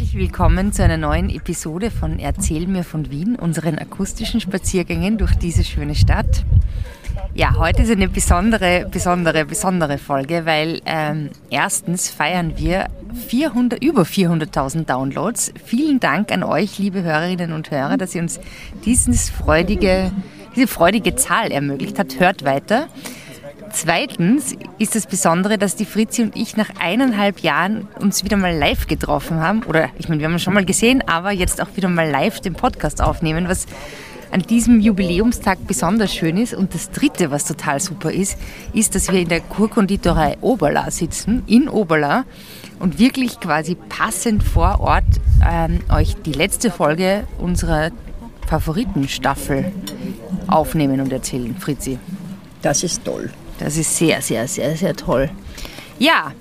Herzlich 0.00 0.18
willkommen 0.18 0.72
zu 0.72 0.82
einer 0.82 0.96
neuen 0.96 1.28
Episode 1.28 1.90
von 1.90 2.18
Erzähl 2.18 2.66
mir 2.66 2.84
von 2.84 3.10
Wien, 3.10 3.36
unseren 3.36 3.78
akustischen 3.78 4.40
Spaziergängen 4.40 5.18
durch 5.18 5.34
diese 5.34 5.62
schöne 5.62 5.94
Stadt. 5.94 6.46
Ja, 7.34 7.56
heute 7.58 7.82
ist 7.82 7.90
eine 7.90 8.08
besondere, 8.08 8.88
besondere, 8.90 9.44
besondere 9.44 9.98
Folge, 9.98 10.46
weil 10.46 10.80
ähm, 10.86 11.28
erstens 11.50 12.08
feiern 12.08 12.54
wir 12.56 12.86
400, 13.28 13.84
über 13.84 14.04
400.000 14.04 14.86
Downloads. 14.86 15.52
Vielen 15.62 16.00
Dank 16.00 16.32
an 16.32 16.44
euch, 16.44 16.78
liebe 16.78 17.02
Hörerinnen 17.02 17.52
und 17.52 17.70
Hörer, 17.70 17.98
dass 17.98 18.14
ihr 18.14 18.22
uns 18.22 18.40
dieses 18.86 19.28
freudige, 19.28 20.12
diese 20.56 20.66
freudige 20.66 21.14
Zahl 21.14 21.52
ermöglicht 21.52 21.98
habt. 21.98 22.18
Hört 22.18 22.42
weiter. 22.42 22.88
Zweitens 23.72 24.56
ist 24.78 24.94
das 24.94 25.06
Besondere, 25.06 25.56
dass 25.56 25.76
die 25.76 25.84
Fritzi 25.84 26.22
und 26.22 26.36
ich 26.36 26.56
nach 26.56 26.70
eineinhalb 26.80 27.40
Jahren 27.40 27.88
uns 28.00 28.24
wieder 28.24 28.36
mal 28.36 28.56
live 28.56 28.86
getroffen 28.86 29.40
haben. 29.40 29.62
Oder 29.62 29.90
ich 29.98 30.08
meine, 30.08 30.20
wir 30.20 30.26
haben 30.26 30.34
uns 30.34 30.42
schon 30.42 30.54
mal 30.54 30.64
gesehen, 30.64 31.02
aber 31.06 31.30
jetzt 31.30 31.62
auch 31.62 31.68
wieder 31.76 31.88
mal 31.88 32.08
live 32.08 32.40
den 32.40 32.54
Podcast 32.54 33.00
aufnehmen, 33.00 33.48
was 33.48 33.66
an 34.32 34.42
diesem 34.42 34.80
Jubiläumstag 34.80 35.58
besonders 35.66 36.12
schön 36.12 36.36
ist. 36.36 36.52
Und 36.54 36.74
das 36.74 36.90
Dritte, 36.90 37.30
was 37.30 37.44
total 37.44 37.80
super 37.80 38.10
ist, 38.12 38.38
ist, 38.72 38.94
dass 38.94 39.10
wir 39.12 39.20
in 39.20 39.28
der 39.28 39.40
Kurkonditorei 39.40 40.36
Oberla 40.40 40.90
sitzen, 40.90 41.42
in 41.46 41.68
Oberla, 41.68 42.24
und 42.80 42.98
wirklich 42.98 43.38
quasi 43.40 43.76
passend 43.76 44.42
vor 44.42 44.80
Ort 44.80 45.04
ähm, 45.48 45.80
euch 45.92 46.16
die 46.24 46.32
letzte 46.32 46.70
Folge 46.70 47.24
unserer 47.38 47.90
Favoritenstaffel 48.48 49.70
aufnehmen 50.48 51.00
und 51.00 51.12
erzählen. 51.12 51.54
Fritzi. 51.56 51.98
Das 52.62 52.82
ist 52.82 53.04
toll. 53.04 53.30
Das 53.60 53.76
ist 53.76 53.96
sehr, 53.96 54.20
sehr, 54.22 54.48
sehr, 54.48 54.74
sehr 54.76 54.96
toll. 54.96 55.30
Ja, 55.98 56.32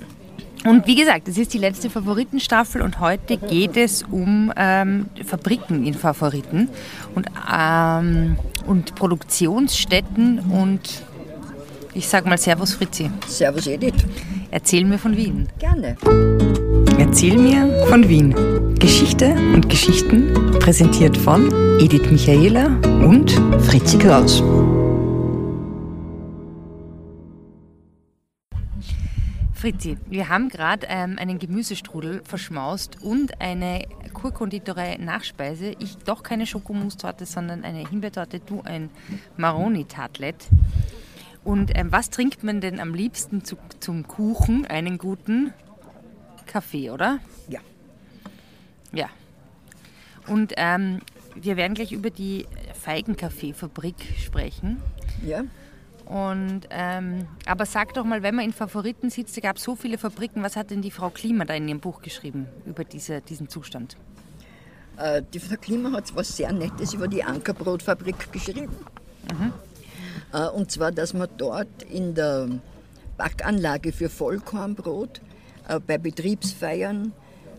und 0.65 0.87
wie 0.87 0.95
gesagt, 0.95 1.27
es 1.27 1.37
ist 1.37 1.53
die 1.53 1.57
letzte 1.57 1.89
Favoritenstaffel 1.89 2.81
und 2.81 2.99
heute 2.99 3.37
geht 3.37 3.77
es 3.77 4.03
um 4.03 4.51
ähm, 4.57 5.05
Fabriken 5.25 5.85
in 5.85 5.93
Favoriten 5.93 6.69
und, 7.15 7.27
ähm, 7.53 8.37
und 8.65 8.95
Produktionsstätten 8.95 10.39
und 10.39 11.03
ich 11.93 12.07
sag 12.07 12.25
mal 12.25 12.37
Servus 12.37 12.73
Fritzi. 12.73 13.09
Servus 13.27 13.67
Edith. 13.67 14.05
Erzähl 14.51 14.85
mir 14.85 14.97
von 14.97 15.15
Wien. 15.15 15.47
Gerne. 15.59 15.95
Erzähl 16.97 17.37
mir 17.37 17.85
von 17.87 18.07
Wien. 18.07 18.35
Geschichte 18.79 19.33
und 19.53 19.69
Geschichten 19.69 20.33
präsentiert 20.59 21.17
von 21.17 21.49
Edith 21.79 22.11
Michaela 22.11 22.67
und 23.05 23.31
Fritzi 23.61 23.97
Kraus. 23.97 24.43
Fritzi, 29.59 29.97
wir 30.05 30.29
haben 30.29 30.47
gerade 30.47 30.87
ähm, 30.89 31.17
einen 31.19 31.37
Gemüsestrudel 31.37 32.21
verschmaust 32.23 33.01
und 33.01 33.41
eine 33.41 33.85
Kurkonditorei 34.13 34.95
Nachspeise. 34.95 35.75
Ich 35.79 35.97
doch 35.97 36.23
keine 36.23 36.45
Schokomustorte, 36.45 37.25
sondern 37.25 37.65
eine 37.65 37.79
Himbeertorte, 37.79 38.39
du 38.39 38.61
ein 38.61 38.89
Maroni-Tartlet. 39.35 40.47
Und 41.43 41.77
ähm, 41.77 41.91
was 41.91 42.09
trinkt 42.09 42.41
man 42.41 42.61
denn 42.61 42.79
am 42.79 42.93
liebsten 42.93 43.43
zu, 43.43 43.57
zum 43.81 44.07
Kuchen? 44.07 44.65
Einen 44.65 44.97
guten 44.97 45.53
Kaffee, 46.45 46.89
oder? 46.89 47.19
Ja. 47.49 47.59
Ja. 48.93 49.09
Und 50.25 50.53
ähm, 50.55 50.99
wir 51.35 51.57
werden 51.57 51.73
gleich 51.73 51.91
über 51.91 52.11
die 52.11 52.47
Feigenkaffeefabrik 52.79 53.95
sprechen. 54.19 54.81
Ja. 55.21 55.43
Und, 56.09 56.61
ähm, 56.71 57.27
aber 57.45 57.67
sag 57.67 57.93
doch 57.93 58.03
mal, 58.03 58.23
wenn 58.23 58.33
man 58.33 58.45
in 58.45 58.51
Favoriten 58.51 59.11
sitzt, 59.11 59.37
es 59.37 59.43
gab 59.43 59.59
so 59.59 59.75
viele 59.75 59.99
Fabriken, 59.99 60.41
was 60.41 60.55
hat 60.55 60.71
denn 60.71 60.81
die 60.81 60.89
Frau 60.89 61.11
Klima 61.11 61.45
da 61.45 61.53
in 61.53 61.67
ihrem 61.67 61.79
Buch 61.79 62.01
geschrieben 62.01 62.47
über 62.65 62.83
diese, 62.83 63.21
diesen 63.21 63.47
Zustand? 63.47 63.95
Äh, 64.97 65.21
die 65.31 65.39
Frau 65.39 65.55
Klima 65.55 65.91
hat 65.91 66.15
was 66.15 66.35
sehr 66.35 66.51
Nettes 66.51 66.95
über 66.95 67.07
die 67.07 67.23
Ankerbrotfabrik 67.23 68.31
geschrieben. 68.31 68.75
Mhm. 69.31 69.53
Äh, 70.33 70.47
und 70.47 70.71
zwar, 70.71 70.91
dass 70.91 71.13
man 71.13 71.29
dort 71.37 71.83
in 71.83 72.15
der 72.15 72.49
Backanlage 73.15 73.91
für 73.91 74.09
Vollkornbrot 74.09 75.21
äh, 75.67 75.79
bei 75.79 75.99
Betriebsfeiern, 75.99 77.13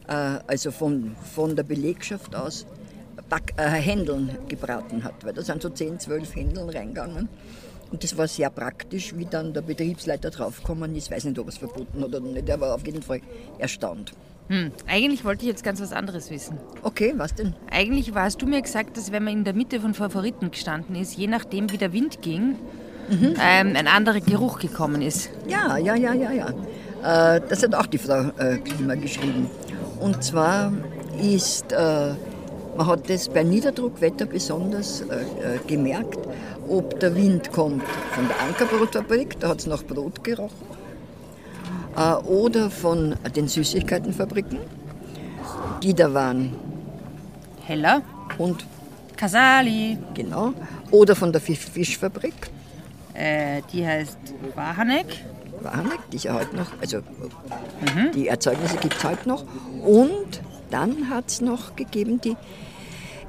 äh, 0.08 0.12
also 0.12 0.72
von, 0.72 1.14
von 1.36 1.54
der 1.54 1.62
Belegschaft 1.62 2.34
aus, 2.34 2.66
Back, 3.28 3.54
äh, 3.58 3.68
Händeln 3.68 4.36
gebraten 4.48 5.04
hat. 5.04 5.24
Weil 5.24 5.34
da 5.34 5.42
sind 5.42 5.62
so 5.62 5.68
10, 5.68 6.00
12 6.00 6.34
Händeln 6.34 6.68
reingegangen. 6.68 7.28
Und 7.90 8.04
das 8.04 8.16
war 8.16 8.28
sehr 8.28 8.50
praktisch, 8.50 9.16
wie 9.16 9.24
dann 9.24 9.52
der 9.52 9.62
Betriebsleiter 9.62 10.30
draufgekommen 10.30 10.94
ist. 10.94 11.06
Ich 11.06 11.10
weiß 11.10 11.24
nicht, 11.24 11.38
ob 11.38 11.48
es 11.48 11.58
verboten 11.58 12.04
oder 12.04 12.20
nicht, 12.20 12.48
er 12.48 12.60
war 12.60 12.74
auf 12.74 12.86
jeden 12.86 13.02
Fall 13.02 13.20
erstaunt. 13.58 14.12
Hm, 14.48 14.72
eigentlich 14.88 15.24
wollte 15.24 15.44
ich 15.44 15.48
jetzt 15.48 15.62
ganz 15.62 15.80
was 15.80 15.92
anderes 15.92 16.28
wissen. 16.30 16.58
Okay, 16.82 17.14
was 17.16 17.34
denn? 17.34 17.54
Eigentlich 17.70 18.12
hast 18.14 18.42
du 18.42 18.46
mir 18.46 18.60
gesagt, 18.60 18.96
dass 18.96 19.12
wenn 19.12 19.22
man 19.22 19.32
in 19.32 19.44
der 19.44 19.54
Mitte 19.54 19.80
von 19.80 19.94
Favoriten 19.94 20.50
gestanden 20.50 20.96
ist, 20.96 21.16
je 21.16 21.28
nachdem 21.28 21.70
wie 21.70 21.78
der 21.78 21.92
Wind 21.92 22.20
ging, 22.20 22.56
mhm. 23.08 23.36
ähm, 23.40 23.76
ein 23.76 23.86
anderer 23.86 24.20
Geruch 24.20 24.58
gekommen 24.58 25.02
ist. 25.02 25.30
Ja, 25.46 25.76
ja, 25.76 25.94
ja, 25.94 26.14
ja, 26.14 26.32
ja. 26.32 27.36
Äh, 27.36 27.40
das 27.48 27.62
hat 27.62 27.74
auch 27.74 27.86
die 27.86 27.98
Frau 27.98 28.30
äh, 28.38 28.58
Klima 28.58 28.96
geschrieben. 28.96 29.48
Und 30.00 30.24
zwar 30.24 30.72
ist, 31.22 31.72
äh, 31.72 32.14
man 32.76 32.86
hat 32.86 33.08
das 33.08 33.28
bei 33.28 33.44
Niederdruckwetter 33.44 34.26
besonders 34.26 35.02
äh, 35.02 35.04
äh, 35.04 35.58
gemerkt, 35.66 36.18
ob 36.70 37.00
der 37.00 37.14
Wind 37.14 37.52
kommt 37.52 37.82
von 38.12 38.28
der 38.28 38.40
Ankerbrotfabrik, 38.40 39.38
da 39.40 39.48
hat 39.48 39.60
es 39.60 39.66
nach 39.66 39.82
Brot 39.82 40.22
gerochen, 40.22 40.66
äh, 41.96 42.14
oder 42.14 42.70
von 42.70 43.16
den 43.34 43.48
Süßigkeitenfabriken, 43.48 44.58
die 45.82 45.94
da 45.94 46.12
waren. 46.14 46.54
Heller. 47.66 48.02
Und 48.38 48.64
Casali. 49.16 49.98
Genau. 50.14 50.54
Oder 50.90 51.14
von 51.14 51.32
der 51.32 51.40
Fischfabrik. 51.40 52.50
Äh, 53.14 53.62
die 53.72 53.86
heißt 53.86 54.18
Wahanek. 54.54 55.06
Wahanek, 55.62 55.98
die 56.10 56.16
ist 56.16 56.24
ja 56.24 56.34
heute 56.34 56.56
noch, 56.56 56.68
also 56.80 56.98
mhm. 56.98 58.12
die 58.14 58.28
Erzeugnisse 58.28 58.78
gibt 58.78 58.96
es 58.96 59.04
heute 59.04 59.28
noch. 59.28 59.44
Und 59.84 60.40
dann 60.70 61.10
hat 61.10 61.28
es 61.28 61.40
noch 61.40 61.76
gegeben 61.76 62.20
die 62.20 62.36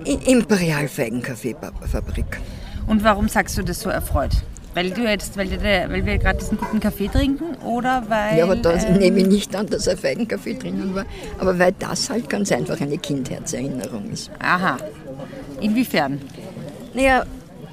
Imperial 0.06 0.88
Feigenkaffeefabrik. 0.88 2.40
Und 2.88 3.03
warum 3.03 3.28
sagst 3.28 3.58
du 3.58 3.64
das 3.64 3.80
so 3.80 3.90
erfreut? 3.90 4.31
Weil, 4.74 4.92
du 4.92 5.02
jetzt, 5.02 5.36
weil, 5.36 5.50
weil 5.62 6.06
wir 6.06 6.18
gerade 6.18 6.40
diesen 6.40 6.58
guten 6.58 6.80
Kaffee 6.80 7.09
trinken 7.09 7.56
oder 7.66 8.03
weil. 8.08 8.38
Ja, 8.38 8.46
aber 8.46 8.56
da 8.56 8.74
ähm, 8.74 8.97
nehme 9.00 9.19
ich 9.19 9.28
nicht 9.28 9.56
an, 9.56 9.68
dass 9.68 9.88
ein 9.88 9.97
Feigenkaffee 9.97 10.53
drinnen 10.53 10.96
war. 10.96 11.06
Aber 11.40 11.59
weil 11.59 11.74
das 11.78 12.09
halt 12.09 12.30
ganz 12.30 12.52
einfach 12.52 12.80
eine 12.80 12.97
Kindheitserinnerung 12.97 14.12
ist. 14.12 14.31
Aha. 14.40 14.78
Inwiefern? 15.59 16.22
Naja, 16.94 17.25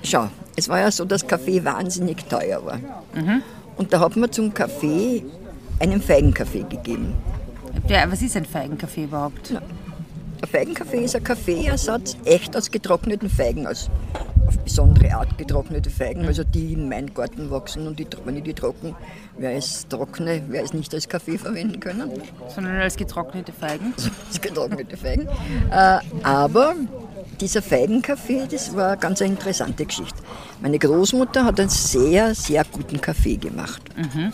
schau, 0.02 0.28
es 0.56 0.68
war 0.68 0.80
ja 0.80 0.90
so, 0.90 1.04
dass 1.04 1.24
Kaffee 1.24 1.64
wahnsinnig 1.64 2.24
teuer 2.28 2.64
war. 2.64 2.78
Mhm. 3.14 3.42
Und 3.76 3.92
da 3.92 4.00
hat 4.00 4.16
man 4.16 4.32
zum 4.32 4.52
Kaffee 4.52 5.24
einen 5.78 6.02
Feigenkaffee 6.02 6.64
gegeben. 6.68 7.14
Ja, 7.86 8.10
was 8.10 8.22
ist 8.22 8.36
ein 8.36 8.44
Feigenkaffee 8.44 9.04
überhaupt? 9.04 9.50
Na, 9.52 9.62
ein 10.42 10.48
Feigenkaffee 10.48 11.04
ist 11.04 11.14
ein 11.14 11.22
Kaffeeersatz, 11.22 12.16
echt 12.24 12.56
aus 12.56 12.72
getrockneten 12.72 13.30
Feigen, 13.30 13.68
aus 13.68 13.88
auf 14.48 14.58
besondere 14.58 15.14
Art 15.14 15.36
getrocknete 15.36 15.90
Feigen, 15.90 16.26
also 16.26 16.42
die 16.42 16.72
in 16.72 16.88
meinem 16.88 17.12
Garten 17.12 17.50
wachsen 17.50 17.86
und 17.86 17.98
die, 17.98 18.06
wenn 18.24 18.36
ich 18.36 18.44
die 18.44 18.54
trocken, 18.54 18.96
wer 19.36 19.54
es 19.54 19.86
trockne, 19.88 20.42
wer 20.48 20.64
es 20.64 20.72
nicht 20.72 20.92
als 20.94 21.08
Kaffee 21.08 21.38
verwenden 21.38 21.78
können. 21.78 22.10
Sondern 22.48 22.76
als 22.76 22.96
getrocknete 22.96 23.52
Feigen? 23.52 23.92
als 24.28 24.40
getrocknete 24.40 24.96
Feigen. 24.96 25.28
Äh, 25.70 25.98
aber 26.22 26.74
dieser 27.40 27.62
Feigenkaffee, 27.62 28.46
das 28.50 28.74
war 28.74 28.92
eine 28.92 28.96
ganz 28.96 29.20
interessante 29.20 29.84
Geschichte. 29.84 30.18
Meine 30.60 30.78
Großmutter 30.78 31.44
hat 31.44 31.60
einen 31.60 31.68
sehr, 31.68 32.34
sehr 32.34 32.64
guten 32.64 33.00
Kaffee 33.00 33.36
gemacht. 33.36 33.82
Mhm. 33.96 34.32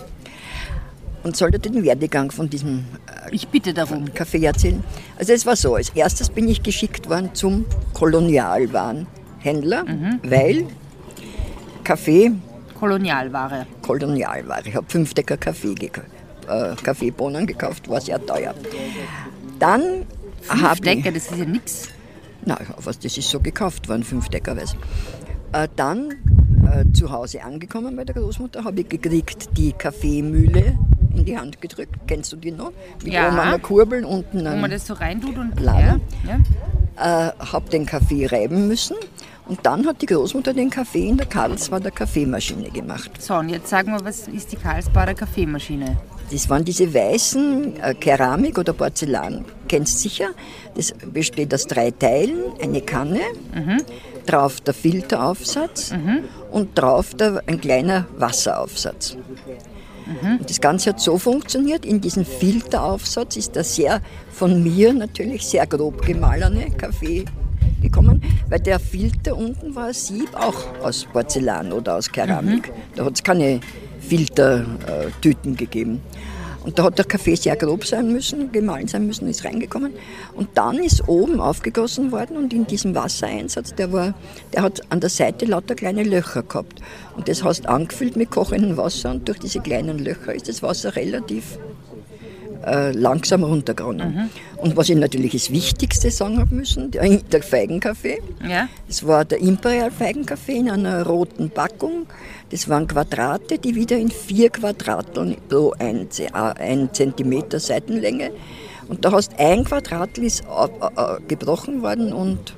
Und 1.25 1.37
sollte 1.37 1.59
den 1.59 1.83
Werdegang 1.83 2.31
von 2.31 2.51
diesem 2.51 2.85
äh, 3.07 3.35
ich 3.35 3.49
bitte 3.49 3.75
darum. 3.75 4.15
Kaffee 4.15 4.45
erzählen. 4.45 4.85
Also 5.19 5.33
es 5.33 5.45
war 5.45 5.57
so, 5.57 5.75
als 5.75 5.89
erstes 5.91 6.31
bin 6.31 6.49
ich 6.49 6.63
geschickt 6.63 7.09
worden 7.09 7.31
zum 7.35 7.65
Kolonialwaren 7.95 9.07
Händler, 9.45 9.85
mhm. 9.85 10.21
weil 10.25 10.67
Kaffee. 11.85 12.33
Kolonialware. 12.79 13.67
Kolonialware. 13.83 14.63
Ich 14.67 14.75
habe 14.75 14.87
fünf 14.89 15.15
Decker 15.15 15.37
Kaffee 15.37 15.75
gekauft. 15.75 16.09
Äh, 16.49 16.75
Kaffeebohnen 16.83 17.47
gekauft, 17.47 17.89
war 17.89 18.01
sehr 18.01 18.25
teuer. 18.25 18.55
Dann 19.59 20.05
Fünf 20.45 20.81
Decker, 20.81 21.11
das 21.11 21.31
ist 21.31 21.39
ja 21.39 21.45
nichts. 21.45 21.89
Na, 22.45 22.59
was 22.79 22.99
das 22.99 23.17
ist 23.17 23.31
so 23.31 23.41
gekauft 23.41 23.89
worden, 23.89 24.05
fünf 24.05 24.29
Decker 24.29 24.57
weiß. 24.57 24.77
Äh, 25.53 25.69
dann 25.77 26.11
äh, 26.71 26.93
zu 26.93 27.11
Hause 27.11 27.43
angekommen 27.43 27.97
bei 27.97 28.05
der 28.05 28.15
Großmutter, 28.15 28.65
habe 28.65 28.81
ich 28.81 28.89
gekriegt 28.89 29.57
die 29.57 29.73
Kaffeemühle 29.73 30.79
in 31.17 31.25
die 31.25 31.39
Hand 31.39 31.61
gedrückt. 31.63 31.95
Kennst 32.07 32.33
du 32.33 32.37
die 32.37 32.51
noch? 32.51 32.73
Mit 33.03 33.13
ja. 33.13 33.29
oben 33.29 33.39
einer 33.39 33.59
Kurbel, 33.59 34.05
unten 34.05 34.45
Wo 34.45 34.57
man 34.57 34.71
das 34.71 34.87
so 34.87 34.95
reintut 34.95 35.39
und 35.39 35.59
Laden. 35.59 36.03
Ja. 36.27 36.41
ja. 36.97 37.29
Äh, 37.29 37.33
habe 37.39 37.71
den 37.71 37.87
Kaffee 37.87 38.27
reiben 38.27 38.69
müssen 38.69 38.97
und 39.47 39.61
dann 39.63 39.87
hat 39.87 40.01
die 40.01 40.07
Großmutter 40.07 40.55
den 40.55 40.71
Kaffee 40.71 41.09
in 41.09 41.17
der 41.17 41.27
Karlsbader 41.27 41.91
Kaffeemaschine 41.91 42.71
gemacht. 42.71 43.11
So, 43.21 43.35
und 43.35 43.51
jetzt 43.51 43.69
sagen 43.69 43.93
wir, 43.93 44.03
was 44.05 44.27
ist 44.29 44.53
die 44.53 44.57
Karlsbader 44.57 45.15
Kaffeemaschine? 45.15 45.99
Das 46.31 46.49
waren 46.49 46.65
diese 46.65 46.93
weißen 46.93 47.77
äh, 47.81 47.95
Keramik 47.95 48.59
oder 48.59 48.73
Porzellan, 48.73 49.45
kennst 49.69 50.01
sicher. 50.01 50.31
Das 50.75 50.95
besteht 51.13 51.53
aus 51.53 51.67
drei 51.67 51.91
Teilen, 51.91 52.39
eine 52.63 52.81
Kanne, 52.81 53.21
mhm. 53.55 53.83
drauf 54.25 54.63
der 54.63 54.73
Filteraufsatz 54.73 55.93
mhm. 55.93 56.25
und 56.51 56.79
drauf 56.79 57.15
der, 57.15 57.43
ein 57.47 57.61
kleiner 57.61 58.07
Wasseraufsatz. 58.17 59.17
Mhm. 60.07 60.41
das 60.47 60.61
Ganze 60.61 60.91
hat 60.91 61.01
so 61.01 61.17
funktioniert, 61.17 61.87
in 61.87 61.99
diesem 61.99 62.27
Filteraufsatz 62.27 63.37
ist 63.37 63.57
der 63.57 63.65
sehr 63.65 64.03
von 64.31 64.63
mir 64.63 64.93
natürlich 64.93 65.47
sehr 65.47 65.67
grob 65.67 66.05
gemahlene 66.05 66.71
Kaffee 66.73 67.25
weil 68.49 68.61
der 68.61 68.79
Filter 68.79 69.37
unten 69.37 69.75
war 69.75 69.87
ein 69.87 69.95
Sieb 69.95 70.35
auch 70.35 70.79
aus 70.83 71.07
Porzellan 71.13 71.73
oder 71.73 71.97
aus 71.97 72.11
Keramik. 72.11 72.69
Mhm. 72.69 72.73
Da 72.97 73.05
hat 73.05 73.15
es 73.15 73.23
keine 73.23 73.61
Filtertüten 74.01 75.57
gegeben. 75.57 76.01
Und 76.65 76.79
da 76.79 76.85
hat 76.85 76.97
der 76.97 77.05
Kaffee 77.05 77.35
sehr 77.35 77.57
grob 77.57 77.85
sein 77.85 78.11
müssen, 78.11 78.51
gemahlen 78.51 78.89
sein 78.89 79.07
müssen, 79.07 79.29
ist 79.29 79.45
reingekommen. 79.45 79.93
Und 80.35 80.49
dann 80.55 80.79
ist 80.79 81.07
oben 81.07 81.39
aufgegossen 81.39 82.11
worden 82.11 82.39
und 82.39 82.55
in 82.55 82.67
diesem 82.67 82.95
Wassereinsatz, 82.95 83.75
der, 83.75 83.93
war, 83.93 84.15
der 84.55 84.63
hat 84.63 84.81
an 84.89 85.01
der 85.01 85.11
Seite 85.11 85.45
lauter 85.45 85.75
kleine 85.75 86.05
Löcher 86.05 86.43
gehabt. 86.43 86.81
Und 87.17 87.29
das 87.29 87.45
hast 87.45 87.67
angefüllt 87.67 88.17
mit 88.17 88.31
kochendem 88.31 88.79
Wasser 88.79 89.11
und 89.11 89.29
durch 89.29 89.39
diese 89.39 89.61
kleinen 89.61 89.99
Löcher 89.99 90.35
ist 90.35 90.49
das 90.49 90.63
Wasser 90.63 90.97
relativ 90.97 91.59
äh, 92.67 92.93
langsam 92.93 93.45
runtergeronnen. 93.45 94.15
Mhm. 94.15 94.31
Und 94.59 94.77
was 94.77 94.89
ich 94.89 94.97
natürlich 94.97 95.33
das 95.33 95.51
Wichtigste 95.51 96.11
sagen 96.11 96.39
habe 96.39 96.55
müssen, 96.55 96.91
der, 96.91 97.09
der 97.19 97.43
Feigenkaffee. 97.43 98.21
Ja. 98.49 98.69
Das 98.89 99.07
war 99.07 99.25
der 99.25 99.41
Imperial 99.41 99.91
Feigenkaffee 99.91 100.57
in 100.59 100.71
einer 100.71 101.07
roten 101.07 101.51
Packung. 101.51 102.07
Das 102.51 102.69
waren 102.69 102.87
Quadrate, 102.87 103.59
die 103.59 103.75
wieder 103.75 103.97
in 103.97 104.11
vier 104.11 104.51
Quadrateln 104.51 105.37
pro 105.49 105.75
ein, 105.79 106.09
ein 106.33 106.89
Zentimeter 106.93 107.61
Seitenlänge. 107.61 108.31
Und 108.89 109.05
da 109.05 109.13
hast 109.13 109.39
ein 109.39 109.65
Quadrat 109.65 110.19
ist 110.19 110.43
äh, 110.43 110.67
äh, 111.01 111.21
gebrochen 111.27 111.83
worden 111.83 112.13
und 112.13 112.55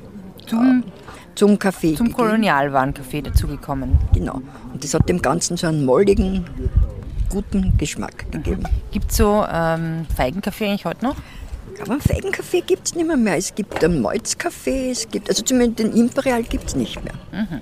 zum, 0.47 0.85
äh, 0.85 1.35
zum 1.35 1.59
Kaffee. 1.59 1.94
Zum 1.94 2.12
Kolonialwarenkaffee 2.12 3.23
dazugekommen. 3.23 3.99
Genau. 4.12 4.41
Und 4.73 4.82
das 4.82 4.94
hat 4.94 5.09
dem 5.09 5.23
Ganzen 5.23 5.56
so 5.56 5.67
einen 5.67 5.85
molligen, 5.85 6.44
guten 7.28 7.76
Geschmack 7.78 8.31
gegeben. 8.31 8.64
Gibt 8.90 9.11
es 9.11 9.17
so 9.17 9.44
ähm, 9.50 10.06
Feigenkaffee 10.17 10.67
eigentlich 10.67 10.84
heute 10.84 11.05
noch? 11.05 11.17
Aber 11.81 12.00
Feigenkaffee 12.00 12.62
gibt 12.62 12.87
es 12.87 12.94
nicht 12.94 13.06
mehr, 13.06 13.17
mehr. 13.17 13.37
Es 13.37 13.55
gibt 13.55 13.82
einen 13.84 14.00
Malzkaffee, 14.00 14.90
es 14.90 15.08
gibt, 15.08 15.28
also 15.28 15.43
zumindest 15.43 15.78
den 15.81 15.93
Imperial 15.93 16.43
gibt 16.43 16.69
es 16.69 16.76
nicht 16.76 17.02
mehr. 17.05 17.14
Mhm. 17.32 17.61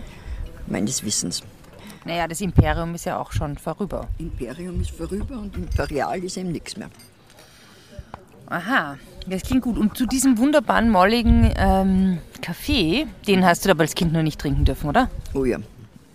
Meines 0.67 1.05
Wissens. 1.05 1.43
Naja, 2.05 2.29
das 2.29 2.41
Imperium 2.41 2.95
ist 2.95 3.07
ja 3.07 3.19
auch 3.19 3.33
schon 3.33 3.57
vorüber. 3.57 4.09
Imperium 4.19 4.81
ist 4.81 4.91
vorüber 4.91 5.39
und 5.39 5.57
Imperial 5.57 6.23
ist 6.23 6.37
eben 6.37 6.53
nichts 6.53 6.77
mehr. 6.77 6.91
Aha, 8.47 8.99
das 9.27 9.43
klingt 9.43 9.63
gut. 9.63 9.79
Und 9.79 9.97
zu 9.97 10.07
diesem 10.07 10.37
wunderbaren, 10.37 10.91
molligen 10.91 11.51
ähm, 11.57 12.19
Kaffee, 12.43 13.07
den 13.27 13.45
hast 13.45 13.65
du 13.65 13.71
aber 13.71 13.83
als 13.83 13.95
Kind 13.95 14.13
noch 14.13 14.23
nicht 14.23 14.39
trinken 14.39 14.67
dürfen, 14.67 14.91
oder? 14.91 15.09
Oh 15.33 15.45
ja. 15.45 15.59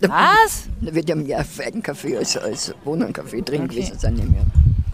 Was? 0.00 0.68
Da 0.80 0.94
wird 0.94 1.08
ja 1.08 1.14
mehr 1.14 1.44
Feigenkaffee 1.44 2.16
als, 2.16 2.36
als 2.36 2.74
Bohnenkaffee 2.84 3.42
drin 3.42 3.64
okay. 3.64 3.76
gewesen 3.76 3.98
sein. 3.98 4.14
Mehr. 4.14 4.44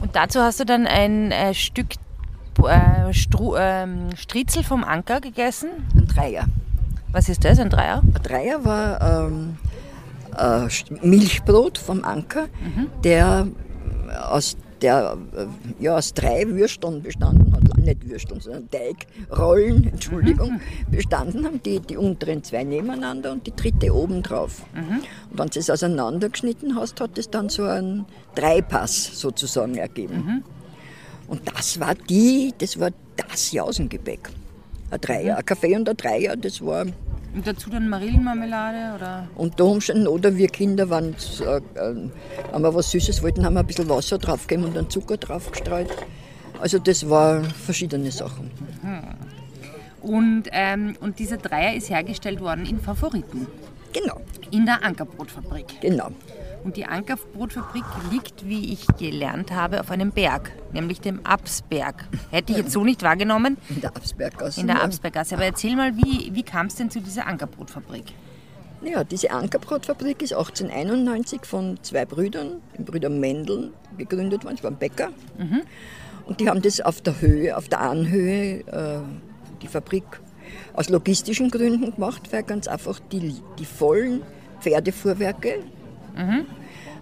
Und 0.00 0.14
dazu 0.14 0.41
hast 0.41 0.61
du 0.61 0.64
dann 0.64 0.87
ein 0.87 1.31
äh, 1.31 1.55
Stück 1.55 1.94
äh, 2.64 3.12
Stru 3.12 3.55
äh, 3.55 3.87
Striezel 4.17 4.62
vom 4.64 4.85
Anker 4.85 5.20
gegessen? 5.20 5.70
Ein 5.94 6.06
Dreier. 6.06 6.47
Was 7.12 7.29
ist 7.29 7.44
das, 7.44 7.58
ein 7.58 7.70
Dreier? 7.70 8.03
Ein 8.03 8.23
Dreier 8.23 8.64
war 8.64 9.29
ähm, 9.29 9.56
äh, 10.37 11.06
Milchbrot 11.06 11.79
vom 11.79 12.05
Anker, 12.05 12.49
mhm. 12.61 12.88
der 13.03 13.47
aus 14.29 14.56
der 14.82 15.17
äh, 15.37 15.46
ja, 15.82 15.96
aus 15.96 16.14
drei 16.14 16.46
Würsteln 16.49 17.02
bestanden 17.02 17.52
hat, 17.52 17.67
nicht 17.87 18.08
Würsteln, 18.08 18.40
sondern 18.40 18.69
Teigrollen, 18.70 19.88
Entschuldigung, 19.93 20.52
mhm. 20.52 20.90
bestanden 20.90 21.44
haben, 21.44 21.62
die, 21.62 21.81
die 21.81 21.96
unteren 21.96 22.43
zwei 22.43 22.64
nebeneinander 22.64 23.32
und 23.32 23.46
die 23.46 23.55
dritte 23.55 23.94
oben 23.94 24.23
drauf. 24.23 24.62
Mhm. 24.75 25.02
Und 25.31 25.38
wenn 25.38 25.49
du 25.49 25.58
es 25.58 25.70
auseinandergeschnitten 25.70 26.76
hast, 26.76 27.00
hat 27.00 27.17
es 27.19 27.31
dann 27.31 27.49
so 27.49 27.64
einen 27.64 28.05
Dreipass 28.34 29.19
sozusagen 29.19 29.76
ergeben. 29.76 30.17
Mhm. 30.17 30.44
Und 31.29 31.43
das 31.46 31.81
war 31.81 31.94
die, 31.94 32.52
das 32.58 32.79
war 32.79 32.90
das 33.17 33.52
Jausengebäck. 33.52 34.31
Ein 34.90 35.00
Dreier, 35.00 35.32
mhm. 35.32 35.38
ein 35.38 35.44
Kaffee 35.44 35.76
und 35.76 35.88
ein 35.88 35.96
Dreier, 35.96 36.37
das 36.37 36.64
war 36.64 36.87
und 37.37 37.47
dazu 37.47 37.71
dann 37.71 37.88
Marillenmarmelade? 37.88 38.97
Oder? 38.97 39.29
Unter 39.37 39.67
Umständen, 39.67 40.09
oder 40.09 40.35
wir 40.37 40.49
Kinder, 40.49 40.88
wenn, 40.88 41.11
äh, 41.11 41.61
wenn 42.53 42.62
wir 42.62 42.75
was 42.75 42.91
Süßes 42.91 43.23
wollten, 43.23 43.44
haben 43.44 43.55
wir 43.55 43.61
ein 43.61 43.67
bisschen 43.67 43.88
Wasser 43.88 44.19
draufgegeben 44.19 44.65
und 44.65 44.75
dann 44.77 44.88
Zucker 44.91 45.19
draufgestreut. 45.19 45.91
Also 46.61 46.79
das 46.79 47.09
waren 47.09 47.44
verschiedene 47.44 48.11
Sachen. 48.11 48.50
Mhm. 48.83 50.11
Und, 50.11 50.44
ähm, 50.53 50.97
und 51.00 51.19
dieser 51.19 51.37
Dreier 51.37 51.75
ist 51.75 51.91
hergestellt 51.91 52.41
worden 52.41 52.65
in 52.65 52.81
Favoriten? 52.81 53.47
Genau. 53.93 54.21
In 54.50 54.65
der 54.65 54.82
Ankerbrotfabrik? 54.82 55.81
Genau. 55.81 56.11
Und 56.67 56.77
die 56.77 56.85
Ankerbrotfabrik 56.85 57.85
liegt, 58.11 58.49
wie 58.49 58.73
ich 58.73 58.89
gelernt 58.99 59.53
habe, 59.53 59.79
auf 59.79 59.93
einem 59.93 60.11
Berg, 60.11 60.51
nämlich 60.73 61.01
dem 61.01 61.25
Absberg. 61.25 62.09
Hätte 62.33 62.51
ich 62.51 62.59
jetzt 62.59 62.73
so 62.73 62.83
nicht 62.83 63.05
wahrgenommen. 63.05 63.57
In 63.69 63.83
der 63.83 63.91
Absberggasse. 63.95 64.63
In 64.63 64.67
der 64.67 64.83
Absberggasse. 64.83 65.37
Aber 65.37 65.45
erzähl 65.45 65.77
mal, 65.77 65.97
wie, 65.97 66.35
wie 66.35 66.43
kam 66.43 66.67
es 66.67 66.75
denn 66.75 66.91
zu 66.91 67.01
dieser 67.01 67.29
Ankerbrotfabrik? 67.29 68.07
Ja, 68.83 69.05
diese 69.05 69.31
Ankerbrotfabrik 69.31 70.23
ist 70.23 70.33
1891 70.33 71.43
von 71.45 71.79
zwei 71.83 72.05
Brüdern, 72.05 72.61
den 72.77 72.85
Brüdern 72.85 73.21
Mendel, 73.21 73.73
gegründet 73.97 74.43
worden. 74.43 74.57
Es 74.57 74.65
waren 74.65 74.77
Bäcker. 74.77 75.11
Mhm. 75.39 75.63
Und 76.25 76.41
die 76.41 76.49
haben 76.49 76.63
das 76.63 76.81
auf 76.81 77.01
der 77.01 77.21
Höhe, 77.21 77.57
auf 77.57 77.69
der 77.69 77.81
Anhöhe, 77.81 78.67
äh, 78.67 78.99
die 79.63 79.69
Fabrik 79.69 80.03
aus 80.73 80.89
logistischen 80.89 81.49
Gründen 81.49 81.95
gemacht, 81.95 82.33
weil 82.33 82.43
ganz 82.43 82.67
einfach 82.67 82.99
die, 83.13 83.37
die 83.57 83.65
vollen 83.65 84.23
Pferdefuhrwerke 84.61 85.61
Mhm. 86.17 86.47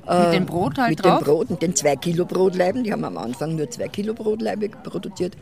Mit 0.06 0.34
dem 0.34 0.46
Brot 0.46 0.76
halt 0.76 0.90
Mit 0.90 1.04
drauf? 1.04 1.20
dem 1.20 1.24
Brot, 1.24 1.50
mit 1.50 1.62
den 1.62 1.74
2 1.74 1.96
Kilo 1.96 2.26
Brotleiben, 2.26 2.84
die 2.84 2.92
haben 2.92 3.04
am 3.04 3.16
Anfang 3.16 3.56
nur 3.56 3.70
2 3.70 3.88
Kilo 3.88 4.12
Brotleibe 4.12 4.68
produziert, 4.68 5.34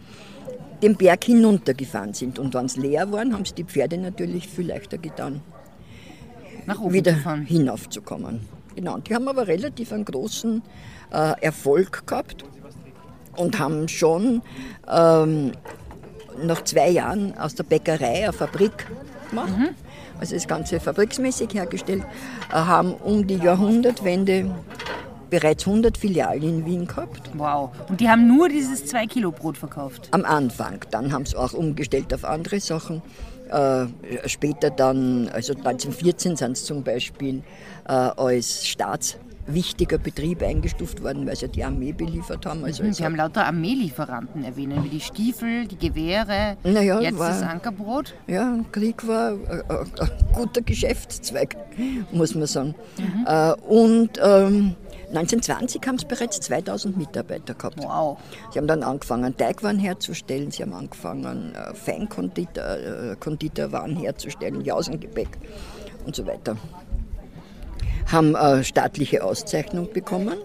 den 0.83 0.95
Berg 0.97 1.25
hinuntergefahren 1.25 2.15
sind. 2.15 2.39
Und 2.39 2.55
wenn 2.55 2.67
es 2.67 2.77
leer 2.77 3.11
waren, 3.11 3.33
haben 3.33 3.43
es 3.43 3.55
die 3.55 3.65
Pferde 3.65 3.99
natürlich 3.99 4.47
viel 4.49 4.69
leichter 4.69 4.99
getan, 4.99 5.41
Nach 6.67 6.81
oben 6.81 6.95
wieder 6.95 7.13
hinaufzukommen. 7.45 8.41
Genau, 8.77 8.95
und 8.95 9.09
die 9.09 9.15
haben 9.15 9.27
aber 9.27 9.49
relativ 9.49 9.93
einen 9.93 10.05
großen 10.05 10.63
äh, 11.13 11.33
Erfolg 11.43 12.07
gehabt 12.07 12.45
und 13.37 13.59
haben 13.59 13.89
schon 13.89 14.43
ähm, 14.91 15.53
nach 16.45 16.63
zwei 16.65 16.89
Jahren 16.91 17.37
aus 17.37 17.55
der 17.55 17.65
Bäckerei 17.65 18.25
eine 18.25 18.33
Fabrik 18.33 18.87
gemacht. 19.33 19.59
Mhm 19.59 19.71
also 20.23 20.37
das 20.37 20.47
Ganze 20.47 20.79
fabriksmäßig 20.79 21.55
hergestellt, 21.55 22.05
äh, 22.51 22.55
haben 22.55 22.95
um 22.95 23.27
die 23.27 23.37
Jahrhundertwende 23.37 24.55
bereits 25.31 25.67
100 25.67 25.99
Filialen 25.99 26.43
in 26.43 26.65
Wien 26.65 26.87
gehabt. 26.87 27.31
Wow. 27.35 27.71
Und 27.89 28.01
die 28.01 28.09
haben 28.09 28.29
nur 28.29 28.49
dieses 28.49 28.85
2-Kilo-Brot 28.93 29.57
verkauft? 29.57 30.09
Am 30.13 30.25
Anfang. 30.25 30.85
Dann 30.91 31.13
haben 31.13 31.27
sie 31.27 31.37
auch 31.37 31.55
umgestellt 31.55 32.15
auf 32.15 32.25
andere 32.25 32.61
Sachen. 32.61 33.03
Äh, 33.51 33.87
später 34.29 34.71
dann, 34.71 35.29
also 35.29 35.55
1914 35.55 36.37
sind 36.37 36.57
sie 36.57 36.65
zum 36.65 36.85
Beispiel 36.85 37.43
äh, 37.89 37.93
als 37.93 38.67
Staats 38.67 39.17
wichtiger 39.47 39.99
Betrieb 39.99 40.43
eingestuft 40.43 41.03
worden, 41.03 41.27
weil 41.27 41.37
sie 41.37 41.49
die 41.49 41.65
Armee 41.65 41.93
beliefert 41.93 42.47
haben. 42.47 42.65
Also 42.65 42.85
mhm, 42.85 42.93
sie 42.93 43.05
haben 43.05 43.17
lauter 43.17 43.45
Armeelieferanten 43.47 44.45
erwähnen, 44.45 44.85
wie 44.85 44.89
die 44.89 45.01
Stiefel, 45.01 45.67
die 45.67 45.77
Gewehre, 45.77 46.57
naja, 46.63 47.01
jetzt 47.01 47.19
war, 47.19 47.29
das 47.29 47.43
Ankerbrot. 47.43 48.15
Ja, 48.27 48.59
Krieg 48.71 49.07
war 49.07 49.33
ein, 49.33 49.63
ein 49.69 49.89
guter 50.33 50.63
Geschäftszweig, 50.63 51.57
muss 52.13 52.35
man 52.35 52.47
sagen. 52.47 52.75
Mhm. 52.99 53.27
Äh, 53.27 53.53
und 53.69 54.19
ähm, 54.23 54.77
1920 55.15 55.83
haben 55.87 55.99
sie 55.99 56.07
bereits 56.07 56.41
2000 56.41 56.97
Mitarbeiter 56.97 57.53
gehabt. 57.55 57.77
Wow. 57.79 58.19
Sie 58.51 58.59
haben 58.59 58.67
dann 58.67 58.83
angefangen, 58.83 59.37
Teigwaren 59.37 59.79
herzustellen, 59.79 60.51
sie 60.51 60.63
haben 60.63 60.73
angefangen, 60.73 61.55
äh, 61.55 61.75
Feinkonditorwaren 61.75 63.97
herzustellen, 63.97 64.63
Jausengebäck 64.63 65.29
und 66.07 66.17
so 66.17 66.27
weiter 66.27 66.57
haben 68.11 68.37
eine 68.37 68.65
staatliche 68.65 69.25
Auszeichnung 69.25 69.93
bekommen, 69.93 70.39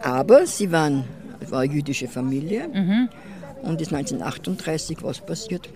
aber 0.00 0.46
sie 0.46 0.72
waren, 0.72 1.04
war 1.48 1.60
eine 1.60 1.72
jüdische 1.72 2.08
Familie 2.08 2.68
mhm. 2.68 3.08
und 3.62 3.80
ist 3.80 3.92
1938 3.92 4.98
was 5.02 5.20
passiert? 5.20 5.68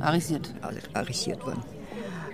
Arisiert. 0.00 0.52
Arisiert 0.94 1.44
worden. 1.44 1.62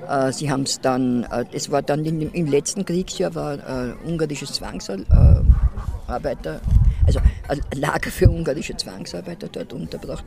Äh, 0.09 0.33
sie 0.33 0.51
haben 0.51 0.63
es 0.63 0.81
dann, 0.81 1.27
es 1.53 1.71
war 1.71 1.83
dann 1.83 2.05
in, 2.05 2.33
im 2.33 2.47
letzten 2.47 2.85
Kriegsjahr 2.85 3.35
war 3.35 3.55
äh, 3.55 3.95
ungarisches 4.05 4.53
Zwangsarbeiter, 4.55 6.61
also 7.07 7.21
ein 7.49 7.61
Lager 7.75 8.11
für 8.11 8.29
ungarische 8.29 8.77
Zwangsarbeiter 8.77 9.49
dort 9.49 9.73
untergebracht. 9.73 10.25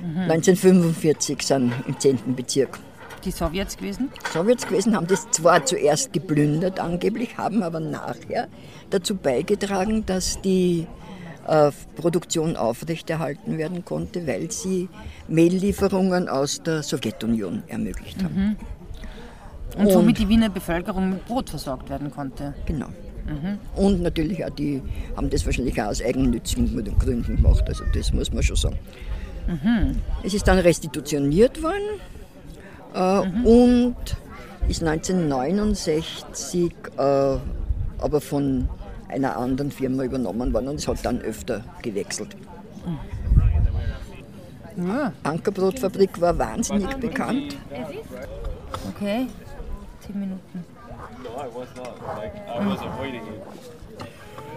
Mhm. 0.00 0.30
1945 0.30 1.42
sind 1.42 1.72
im 1.86 1.98
10. 1.98 2.34
Bezirk 2.34 2.78
die 3.24 3.30
Sowjets 3.30 3.76
gewesen? 3.76 4.10
Sowjets 4.32 4.66
gewesen 4.66 4.96
haben 4.96 5.06
das 5.06 5.30
zwar 5.30 5.64
zuerst 5.64 6.12
geplündert 6.12 6.80
angeblich, 6.80 7.36
haben 7.38 7.62
aber 7.62 7.80
nachher 7.80 8.48
dazu 8.90 9.16
beigetragen, 9.16 10.04
dass 10.06 10.40
die 10.42 10.86
äh, 11.46 11.70
Produktion 11.96 12.56
aufrechterhalten 12.56 13.58
werden 13.58 13.84
konnte, 13.84 14.26
weil 14.26 14.50
sie 14.50 14.88
Mehllieferungen 15.28 16.28
aus 16.28 16.62
der 16.62 16.82
Sowjetunion 16.82 17.62
ermöglicht 17.68 18.22
haben. 18.22 18.56
Und, 19.76 19.90
somit 19.90 20.18
die 20.18 20.28
Wiener 20.28 20.50
Bevölkerung 20.50 21.10
mit 21.10 21.26
Brot 21.26 21.50
versorgt 21.50 21.88
werden 21.88 22.10
konnte. 22.10 22.54
Genau. 22.66 22.88
Und 23.76 24.02
natürlich 24.02 24.44
auch 24.44 24.50
die 24.50 24.82
haben 25.16 25.30
das 25.30 25.46
wahrscheinlich 25.46 25.80
auch 25.80 25.86
aus 25.86 26.02
eigennützigen 26.02 26.84
Gründen 26.98 27.36
gemacht. 27.36 27.62
Also 27.66 27.84
das 27.94 28.12
muss 28.12 28.32
man 28.32 28.42
schon 28.42 28.56
sagen. 28.56 28.78
Es 30.22 30.34
ist 30.34 30.46
dann 30.46 30.58
restitutioniert 30.58 31.62
worden 31.62 32.00
äh, 32.94 33.20
und 33.46 33.96
ist 34.68 34.82
1969 34.82 36.72
äh, 36.96 37.36
aber 37.98 38.20
von 38.20 38.68
einer 39.08 39.36
anderen 39.36 39.70
Firma 39.70 40.04
übernommen 40.04 40.52
worden 40.52 40.68
und 40.68 40.76
es 40.76 40.88
hat 40.88 41.04
dann 41.04 41.20
öfter 41.20 41.64
gewechselt. 41.82 42.36
Ja, 44.76 45.12
Ankerbrotfabrik 45.22 46.20
war 46.20 46.38
wahnsinnig 46.38 46.94
bekannt. 46.96 47.56
okay. 48.88 49.26
Zehn 50.00 50.18
Minuten. 50.18 50.64
No, 51.22 51.30
I 51.30 51.46
was 51.54 51.68
not. 51.76 51.94
Like 52.16 52.34
I 52.48 52.66
was 52.66 52.80
avoiding 52.80 53.22
it. 53.22 53.42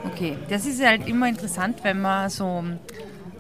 Okay, 0.06 0.38
das 0.50 0.66
ist 0.66 0.84
halt 0.84 1.08
immer 1.08 1.28
interessant, 1.28 1.84
wenn 1.84 2.02
man 2.02 2.30
so 2.30 2.64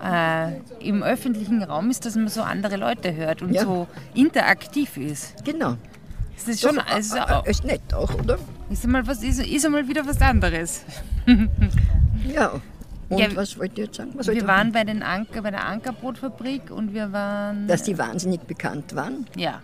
äh, 0.03 0.51
im 0.79 1.03
öffentlichen 1.03 1.63
Raum 1.63 1.89
ist, 1.89 2.05
dass 2.05 2.15
man 2.15 2.27
so 2.27 2.41
andere 2.41 2.77
Leute 2.77 3.15
hört 3.15 3.41
und 3.41 3.53
Ja. 3.53 3.63
so 3.63 3.87
interaktiv 4.13 4.97
ist. 4.97 5.43
Genau. 5.45 5.75
Das 6.35 6.47
ist 6.49 6.61
schon, 6.61 6.75
Doch, 6.75 6.85
also, 6.87 7.17
äh, 7.17 7.21
äh, 7.45 7.49
ist 7.51 7.63
nett 7.63 7.93
auch, 7.93 8.13
oder? 8.15 8.37
ist 8.69 8.83
einmal 8.83 9.07
was, 9.07 9.23
ist, 9.23 9.39
ist 9.39 9.65
einmal 9.65 9.87
wieder 9.87 10.05
was 10.05 10.21
anderes. 10.21 10.83
Ja. 12.27 12.59
Und 13.07 13.19
Ja, 13.19 13.27
was 13.35 13.57
wollt 13.59 13.77
ihr 13.77 13.85
jetzt 13.85 13.97
sagen? 13.97 14.11
Was 14.15 14.27
Wir 14.27 14.47
waren 14.47 14.71
bei, 14.71 14.83
den 14.83 15.03
Anker, 15.03 15.43
bei 15.43 15.51
der 15.51 15.63
Ankerbrotfabrik 15.65 16.71
und 16.71 16.93
wir 16.93 17.11
waren, 17.11 17.67
Dass 17.67 17.83
die 17.83 17.97
wahnsinnig 17.97 18.41
bekannt 18.41 18.95
waren. 18.95 19.27
ja, 19.35 19.61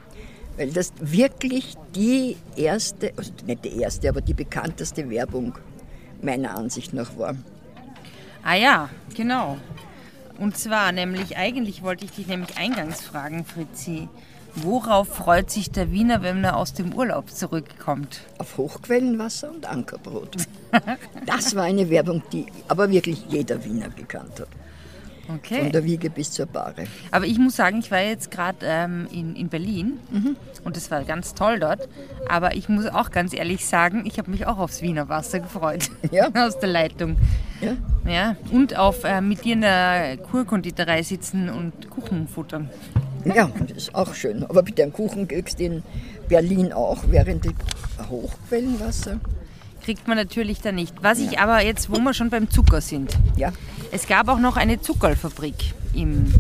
Weil 0.58 0.70
das 0.72 0.94
wirklich 1.00 1.76
die 1.96 2.38
erste, 2.56 3.12
also 3.18 3.32
nicht 3.48 3.66
die 3.66 3.80
erste, 3.80 4.10
aber 4.10 4.22
die 4.22 4.36
bekannteste 4.36 5.10
Werbung 5.10 5.58
meiner 6.22 6.56
Ansicht 6.56 6.94
nach 6.94 7.18
war. 7.18 7.34
Ah 8.44 8.54
ja, 8.56 8.90
genau. 9.16 9.58
Und 10.42 10.58
zwar 10.58 10.92
nämlich, 10.92 11.38
eigentlich 11.38 11.84
wollte 11.84 12.06
ich 12.06 12.14
dich 12.14 12.26
nämlich 12.26 12.58
eingangs 12.58 13.00
fragen, 13.00 13.46
Fritzi, 13.46 14.10
worauf 14.56 15.08
freut 15.08 15.52
sich 15.52 15.70
der 15.70 15.92
Wiener, 15.92 16.24
wenn 16.24 16.44
er 16.44 16.58
aus 16.58 16.74
dem 16.74 16.96
Urlaub 16.96 17.30
zurückkommt? 17.30 18.22
Auf 18.40 18.58
Hochquellenwasser 18.58 19.52
und 19.52 19.68
Ankerbrot. 19.68 20.38
Das 21.28 21.56
war 21.56 21.66
eine 21.66 21.92
Werbung, 21.92 22.24
die 22.34 22.48
aber 22.68 22.90
wirklich 22.90 23.24
jeder 23.30 23.64
Wiener 23.64 23.90
gekannt 23.90 24.40
hat. 24.40 24.48
Von 25.28 25.36
Okay. 25.36 25.70
der 25.70 25.84
Wiege 25.86 26.10
bis 26.10 26.32
zur 26.32 26.46
Bahre. 26.46 26.86
Aber 27.12 27.26
ich 27.26 27.38
muss 27.38 27.56
sagen, 27.56 27.80
ich 27.80 27.90
war 27.92 28.02
jetzt 28.02 28.32
gerade 28.32 28.58
ähm, 28.64 29.08
in, 29.12 29.36
in 29.36 29.50
Berlin 29.50 30.00
Mhm. 30.12 30.36
und 30.64 30.76
es 30.78 30.92
war 30.92 31.04
ganz 31.04 31.34
toll 31.36 31.60
dort. 31.60 31.88
Aber 32.28 32.56
ich 32.56 32.68
muss 32.70 32.86
auch 32.88 33.12
ganz 33.12 33.34
ehrlich 33.34 33.66
sagen, 33.66 34.04
ich 34.06 34.18
habe 34.18 34.30
mich 34.32 34.46
auch 34.46 34.58
aufs 34.58 34.82
Wiener 34.82 35.08
Wasser 35.10 35.40
gefreut. 35.40 35.90
Ja? 36.12 36.30
Aus 36.34 36.60
der 36.60 36.70
Leitung. 36.70 37.16
Ja? 37.62 37.78
Ja. 38.12 38.36
Und 38.52 38.76
auf 38.78 39.04
äh, 39.04 39.22
mit 39.22 39.46
dir 39.46 39.54
in 39.54 39.62
der 39.62 40.18
Kurkonditorei 40.18 41.04
sitzen 41.04 41.50
und 41.50 41.90
Kuchen 41.90 42.28
futtern. 42.28 42.70
ja, 43.24 43.50
das 43.68 43.78
ist 43.78 43.96
auch 43.96 44.14
schön. 44.16 44.44
Aber 44.44 44.64
bitte 44.64 44.84
einen 44.84 44.92
Kuchen 44.94 45.28
kriegst 45.28 45.60
du 45.60 45.64
in 45.66 45.84
Berlin 46.28 46.74
auch, 46.74 47.04
während 47.08 47.46
die 47.46 47.56
Hochquellenwasser. 48.10 49.20
Kriegt 49.84 50.08
man 50.08 50.18
natürlich 50.18 50.62
da 50.62 50.72
nicht. 50.72 50.96
Was 51.02 51.20
ich 51.20 51.40
aber 51.40 51.64
jetzt, 51.64 51.90
wo 51.90 51.98
wir 52.00 52.14
schon 52.14 52.30
beim 52.30 52.50
Zucker 52.50 52.82
sind. 52.82 53.18
Ja, 53.36 53.52
Es 53.94 54.08
gab 54.08 54.30
auch 54.30 54.40
noch 54.40 54.56
eine 54.56 54.80
Zuckerlfabrik 54.80 55.74
im, 55.94 56.34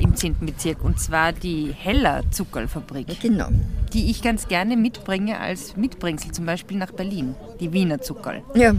im 0.00 0.14
10. 0.14 0.36
Bezirk 0.40 0.84
und 0.84 1.00
zwar 1.00 1.32
die 1.32 1.74
Heller 1.76 2.22
Zuckerlfabrik, 2.30 3.20
genau. 3.20 3.48
die 3.92 4.08
ich 4.08 4.22
ganz 4.22 4.46
gerne 4.46 4.76
mitbringe 4.76 5.40
als 5.40 5.76
Mitbringsel, 5.76 6.30
zum 6.30 6.46
Beispiel 6.46 6.78
nach 6.78 6.92
Berlin, 6.92 7.34
die 7.58 7.72
Wiener 7.72 8.00
Zuckerl. 8.00 8.42
Ja, 8.54 8.74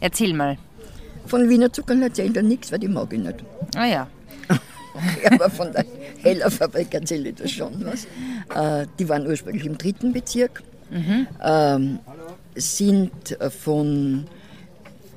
Erzähl 0.00 0.34
mal. 0.34 0.58
von 1.26 1.48
Wiener 1.48 1.72
Zuckern 1.72 2.02
erzählt 2.02 2.36
er 2.36 2.42
nichts, 2.42 2.72
weil 2.72 2.80
die 2.80 2.88
mag 2.88 3.12
ich 3.12 3.20
nicht. 3.20 3.36
Ah 3.76 3.86
ja, 3.86 4.08
Aber 5.30 5.48
von 5.48 5.72
der 5.72 5.86
Heller 6.22 6.50
Fabrik 6.50 6.92
erzähle 6.92 7.28
ich 7.28 7.36
das 7.36 7.52
schon 7.52 7.84
was. 7.84 8.06
Äh, 8.52 8.86
die 8.98 9.08
waren 9.08 9.26
ursprünglich 9.28 9.64
im 9.64 9.78
dritten 9.78 10.12
Bezirk, 10.12 10.64
ähm, 11.40 12.00
sind 12.56 13.38
von 13.60 14.26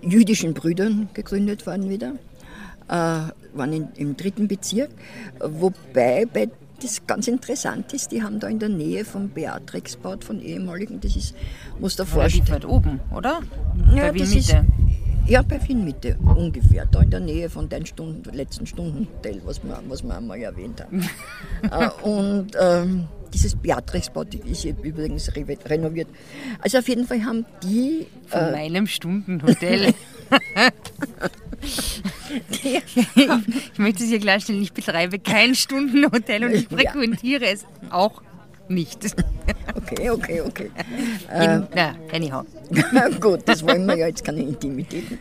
jüdischen 0.05 0.53
Brüdern 0.53 1.09
gegründet 1.13 1.65
worden 1.65 1.89
wieder, 1.89 2.13
äh, 2.87 3.31
waren 3.53 3.73
in, 3.73 3.87
im 3.95 4.17
dritten 4.17 4.47
Bezirk, 4.47 4.89
wobei 5.39 6.25
bei 6.25 6.49
das 6.81 7.07
ganz 7.07 7.27
interessant 7.27 7.93
ist, 7.93 8.11
die 8.11 8.21
haben 8.21 8.39
da 8.39 8.47
in 8.47 8.59
der 8.59 8.69
Nähe 8.69 9.05
vom 9.05 9.29
Beatrixbad 9.29 10.23
von 10.23 10.41
ehemaligen, 10.41 10.99
das 10.99 11.15
ist, 11.15 11.33
muss 11.79 11.95
da 11.95 12.05
vorstellen. 12.05 12.49
weit 12.49 12.65
oben, 12.65 12.99
oder? 13.15 13.39
Ja, 13.95 14.11
Bei 14.11 14.19
das 14.19 14.29
Mitte. 14.29 14.37
Ist, 14.37 14.55
ja, 15.27 15.41
bei 15.41 15.59
Wien 15.67 15.83
Mitte 15.83 16.17
ungefähr, 16.23 16.85
da 16.85 17.01
in 17.01 17.09
der 17.09 17.19
Nähe 17.19 17.49
von 17.49 17.67
deinem 17.67 17.85
Stunden, 17.85 18.31
letzten 18.31 18.67
Stundenhotel, 18.67 19.41
was 19.45 19.63
wir, 19.63 19.81
was 19.87 20.03
wir 20.03 20.15
einmal 20.15 20.37
erwähnt 20.39 20.83
haben. 20.83 21.01
äh, 21.63 21.89
und 22.07 22.51
ähm, 22.59 23.05
dieses 23.33 23.55
Beatrixbad 23.55 24.35
ist 24.35 24.65
übrigens 24.65 25.35
re 25.35 25.45
renoviert. 25.65 26.07
Also 26.61 26.77
auf 26.79 26.87
jeden 26.87 27.05
Fall 27.07 27.23
haben 27.25 27.45
die, 27.63 28.07
Von 28.27 28.39
äh, 28.41 28.51
meinem 28.51 28.87
Stundenhotel. 28.87 29.93
die 32.63 32.79
ich 33.73 33.79
möchte 33.79 34.03
es 34.03 34.09
hier 34.09 34.19
klarstellen, 34.19 34.61
ich 34.61 34.73
betreibe 34.73 35.19
kein 35.19 35.55
Stundenhotel 35.55 36.45
und 36.45 36.53
ich 36.53 36.67
Ja. 36.69 36.77
frequentiere 36.77 37.45
es 37.47 37.65
auch 37.89 38.21
nicht. 38.67 38.99
okay, 39.75 40.09
okay, 40.09 40.41
okay. 40.41 40.71
In, 41.39 41.67
na, 41.75 41.95
anyhow. 42.11 42.43
Gut, 43.19 43.41
das 43.45 43.61
wollen 43.63 43.85
wir 43.85 43.95
ja 43.97 44.07
jetzt 44.07 44.23
keine 44.23 44.41
Intimitäten. 44.41 45.19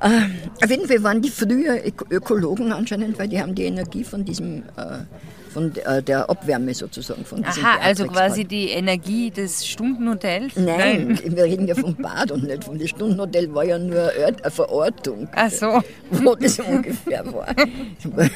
Äh, 0.00 0.64
auf 0.64 0.70
jeden 0.70 0.86
Fall 0.88 1.02
waren 1.02 1.20
die 1.22 1.30
früher 1.30 1.84
Öko 1.86 2.04
Ökologen 2.10 2.72
anscheinend, 2.72 3.18
weil 3.18 3.28
die 3.28 3.40
haben 3.40 3.54
die 3.54 3.64
Energie 3.64 4.02
von 4.04 4.24
diesem, 4.24 4.62
äh, 4.76 5.04
von 5.52 5.74
äh, 5.76 6.02
der 6.02 6.28
Abwärme 6.30 6.72
sozusagen 6.74 7.24
von 7.24 7.44
Aha, 7.44 7.78
also 7.82 8.06
quasi 8.06 8.44
die 8.44 8.70
Energie 8.70 9.30
des 9.30 9.66
Stundenhotels? 9.66 10.56
Nein, 10.56 11.18
wir 11.24 11.44
reden 11.44 11.68
ja 11.68 11.74
vom 11.74 11.94
Bad 11.94 12.30
und 12.32 12.44
nicht 12.44 12.64
vom 12.64 12.84
Stundenhotel 12.86 13.54
war 13.54 13.64
ja 13.64 13.78
nur 13.78 14.10
eine 14.10 14.24
Ort- 14.26 14.42
eine 14.42 14.50
Verortung, 14.50 15.28
Ach 15.34 15.50
so. 15.50 15.82
wo 16.10 16.34
das 16.34 16.58
ungefähr 16.58 17.24
war. 17.32 17.54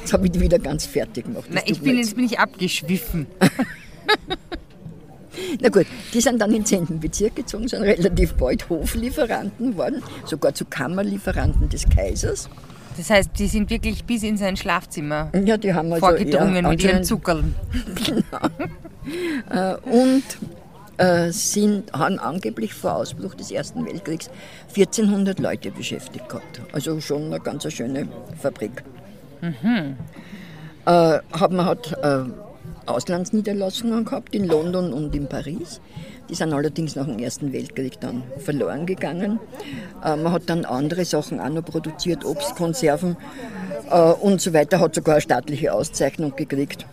Jetzt 0.00 0.12
habe 0.12 0.26
ich 0.26 0.32
die 0.32 0.40
wieder 0.40 0.58
ganz 0.58 0.86
fertig 0.86 1.24
gemacht. 1.26 1.46
Na, 1.50 1.60
ich 1.66 1.80
bin, 1.80 1.96
jetzt 1.98 2.14
bin 2.16 2.24
ich 2.24 2.38
abgeschwiffen. 2.38 3.26
Na 5.60 5.68
gut, 5.68 5.86
die 6.14 6.20
sind 6.20 6.40
dann 6.40 6.50
in 6.50 6.64
den 6.64 6.86
10. 6.86 7.00
Bezirk 7.00 7.36
gezogen, 7.36 7.68
sind 7.68 7.82
relativ 7.82 8.34
bald 8.34 8.68
Hoflieferanten 8.68 9.72
geworden, 9.72 10.02
sogar 10.24 10.54
zu 10.54 10.64
Kammerlieferanten 10.64 11.68
des 11.68 11.88
Kaisers. 11.88 12.48
Das 12.96 13.10
heißt, 13.10 13.30
die 13.38 13.46
sind 13.46 13.68
wirklich 13.68 14.04
bis 14.04 14.22
in 14.22 14.38
sein 14.38 14.56
Schlafzimmer 14.56 15.30
Ja, 15.44 15.56
die 15.58 15.74
haben 15.74 15.92
also 15.92 16.06
vorgedrungen 16.06 16.64
eher 16.64 16.68
mit 16.70 16.82
ihren 16.82 16.96
anscheinend- 16.96 17.06
Zuckerl. 17.06 17.44
Äh, 19.50 19.76
und 19.88 20.24
äh, 20.96 21.30
sind, 21.30 21.92
haben 21.92 22.18
angeblich 22.18 22.74
vor 22.74 22.96
Ausbruch 22.96 23.34
des 23.34 23.52
Ersten 23.52 23.86
Weltkriegs 23.86 24.28
1400 24.70 25.38
Leute 25.38 25.70
beschäftigt 25.70 26.28
gehabt. 26.28 26.60
Also 26.72 27.00
schon 27.00 27.26
eine 27.26 27.38
ganz 27.38 27.72
schöne 27.72 28.08
Fabrik. 28.42 28.82
Äh, 29.42 31.18
haben 31.32 31.64
hat 31.64 31.92
äh, 32.02 32.24
Auslandsniederlassungen 32.86 34.04
gehabt 34.04 34.34
in 34.34 34.46
London 34.46 34.92
und 34.92 35.14
in 35.14 35.28
Paris. 35.28 35.80
Die 36.28 36.34
sind 36.34 36.52
allerdings 36.52 36.96
nach 36.96 37.06
dem 37.06 37.18
Ersten 37.18 37.52
Weltkrieg 37.52 38.00
dann 38.00 38.24
verloren 38.38 38.86
gegangen. 38.86 39.38
Äh, 40.04 40.16
man 40.16 40.32
hat 40.32 40.42
dann 40.46 40.64
andere 40.64 41.04
Sachen 41.04 41.40
auch 41.40 41.48
noch 41.48 41.64
produziert, 41.64 42.24
Obstkonserven 42.24 43.16
äh, 43.90 44.12
und 44.12 44.40
so 44.40 44.52
weiter, 44.52 44.80
hat 44.80 44.94
sogar 44.94 45.16
eine 45.16 45.22
staatliche 45.22 45.72
Auszeichnung 45.72 46.34
gekriegt. 46.34 46.84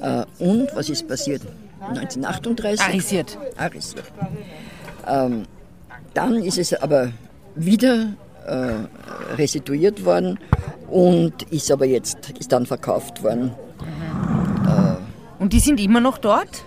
Äh, 0.00 0.24
und 0.38 0.74
was 0.74 0.88
ist 0.88 1.06
passiert? 1.06 1.42
1938. 1.80 2.80
Arisiert. 2.80 3.38
Arisiert. 3.56 4.04
Ähm, 5.06 5.44
dann 6.14 6.42
ist 6.42 6.58
es 6.58 6.74
aber 6.74 7.12
wieder 7.54 8.14
restituiert 9.36 10.04
worden 10.04 10.38
und 10.90 11.44
ist 11.44 11.70
aber 11.70 11.86
jetzt 11.86 12.30
ist 12.38 12.52
dann 12.52 12.66
verkauft 12.66 13.22
worden. 13.22 13.52
Die 15.54 15.60
sind 15.60 15.78
immer 15.78 16.00
noch 16.00 16.18
dort? 16.18 16.64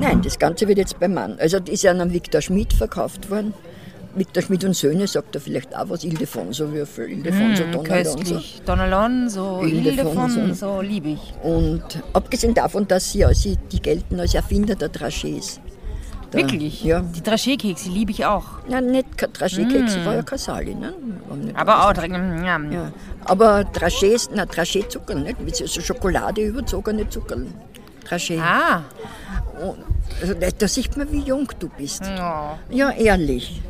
Nein, 0.00 0.22
das 0.22 0.38
Ganze 0.38 0.68
wird 0.68 0.78
jetzt 0.78 1.00
beim 1.00 1.14
Mann. 1.14 1.36
Also 1.40 1.58
das 1.58 1.68
ist 1.68 1.82
ja 1.82 1.90
an 1.90 2.12
Viktor 2.12 2.40
Schmidt 2.40 2.72
verkauft 2.72 3.28
worden. 3.28 3.52
Viktor 4.14 4.40
Schmidt 4.40 4.62
und 4.62 4.76
Söhne 4.76 5.08
sagt 5.08 5.34
er 5.34 5.40
vielleicht 5.40 5.74
auch 5.76 5.88
was, 5.88 6.04
Ildefonso 6.04 6.70
Würfel, 6.70 7.10
Ildefonso 7.10 7.64
Hm, 7.64 7.72
Donalonso. 7.72 8.16
köstlich. 8.16 8.62
Don 8.64 8.78
Alonso, 8.78 9.62
Ildefonso. 9.62 10.38
Ildefonso, 10.38 10.80
liebe 10.80 11.08
ich. 11.08 11.34
Und 11.42 11.82
abgesehen 12.12 12.54
davon, 12.54 12.86
dass 12.86 13.10
sie, 13.10 13.24
also, 13.24 13.52
die 13.72 13.82
gelten 13.82 14.20
als 14.20 14.32
Erfinder 14.32 14.76
der 14.76 14.92
Dragés. 14.92 15.58
Da, 16.30 16.38
Wirklich? 16.38 16.84
Ja. 16.84 17.00
Die 17.00 17.20
Dragé-Kekse 17.20 17.88
liebe 17.88 18.12
ich 18.12 18.24
auch. 18.24 18.44
Ja, 18.68 18.80
nicht 18.80 19.08
Dragé-Kekse, 19.20 20.04
war 20.04 20.14
ja 20.14 20.22
Casali, 20.22 20.76
ne? 20.76 20.92
Mm. 20.92 21.56
Aber 21.56 21.88
auch, 21.88 21.96
ja. 22.00 22.60
Ja. 22.70 22.92
Aber 23.24 23.62
Dragés, 23.62 24.30
na 24.32 24.44
Dragé-Zucker, 24.44 25.16
nicht? 25.16 25.44
Wie 25.44 25.66
so 25.66 25.80
Schokolade 25.80 26.42
überzogene 26.42 27.08
Zucker. 27.08 27.38
Dragé. 28.04 28.38
Ah, 28.40 28.82
Und, 29.60 29.78
also, 30.20 30.34
da- 30.58 30.68
sieht 30.68 30.96
man, 30.96 31.10
wie 31.12 31.20
jung 31.20 31.48
du 31.58 31.68
bist. 31.68 32.02
oh. 32.04 32.56
Ja, 32.70 32.90
ehrlich. 32.90 33.60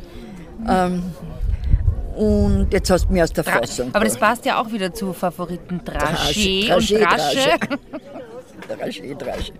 Ähm, 0.67 1.03
und 2.15 2.67
jetzt 2.71 2.89
hast 2.89 3.05
du 3.07 3.13
mich 3.13 3.21
aus 3.23 3.33
der 3.33 3.43
Dra- 3.43 3.59
Fassung 3.59 3.89
Aber 3.93 4.05
das 4.05 4.17
passt 4.17 4.45
ja 4.45 4.61
auch 4.61 4.71
wieder 4.71 4.93
zu 4.93 5.11
Favoriten 5.13 5.81
Dragé 5.81 6.67
Dragé, 6.69 6.75
und 6.75 7.01
Drasche. 7.01 7.49
Dragé, 8.69 9.15
Dragé. 9.17 9.51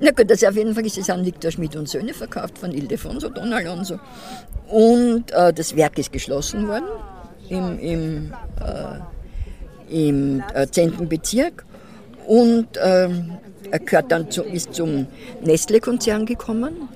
Na 0.00 0.10
gut, 0.10 0.30
also 0.30 0.46
auf 0.48 0.56
jeden 0.56 0.74
Fall 0.74 0.86
ist 0.86 0.98
es 0.98 1.08
an 1.10 1.24
Victor 1.24 1.50
Schmidt 1.50 1.76
und 1.76 1.88
Söhne 1.88 2.14
verkauft 2.14 2.58
von 2.58 2.72
Ildefonso 2.72 3.28
Don 3.28 3.52
Alonso. 3.52 3.98
Und 4.68 5.30
äh, 5.30 5.52
das 5.52 5.76
Werk 5.76 5.98
ist 5.98 6.10
geschlossen 6.12 6.66
worden 6.66 6.86
im, 7.50 7.78
im, 7.78 8.32
äh, 8.60 10.06
im 10.08 10.42
äh, 10.54 10.66
10. 10.66 11.08
Bezirk. 11.08 11.64
Und 12.26 12.68
ähm, 12.82 13.32
er 13.70 13.78
gehört 13.78 14.12
dann 14.12 14.30
zu, 14.30 14.42
ist 14.42 14.74
zum 14.74 15.06
Nestle-Konzern 15.42 16.26
gekommen. 16.26 16.88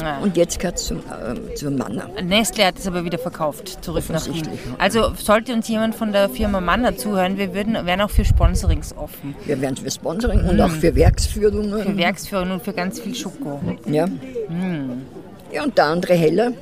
Ja. 0.00 0.18
Und 0.18 0.36
jetzt 0.36 0.58
gehört 0.58 0.78
es 0.78 0.86
zum, 0.86 0.98
ähm, 0.98 1.38
zum 1.54 1.76
Manner. 1.76 2.08
Nestle 2.22 2.66
hat 2.66 2.76
es 2.78 2.88
aber 2.88 3.04
wieder 3.04 3.18
verkauft, 3.18 3.84
zurück 3.84 4.02
nach 4.10 4.26
Wien. 4.26 4.48
Also 4.78 5.12
sollte 5.14 5.52
uns 5.52 5.68
jemand 5.68 5.94
von 5.94 6.10
der 6.10 6.28
Firma 6.28 6.60
Manner 6.60 6.96
zuhören, 6.96 7.38
wir 7.38 7.54
würden, 7.54 7.74
wären 7.86 8.00
auch 8.00 8.10
für 8.10 8.24
Sponsorings 8.24 8.96
offen. 8.96 9.36
Wir 9.44 9.60
werden 9.60 9.76
für 9.76 9.88
Sponsoring 9.90 10.44
und 10.44 10.60
auch 10.60 10.70
für 10.70 10.92
Werksführungen. 10.94 11.82
Für 11.82 11.96
Werksführung 11.96 12.50
und 12.50 12.64
für 12.64 12.72
ganz 12.72 12.98
viel 12.98 13.14
Schoko. 13.14 13.60
Ja. 13.86 14.06
Ja, 15.52 15.62
und 15.62 15.78
der 15.78 15.84
andere 15.84 16.14
Heller, 16.14 16.52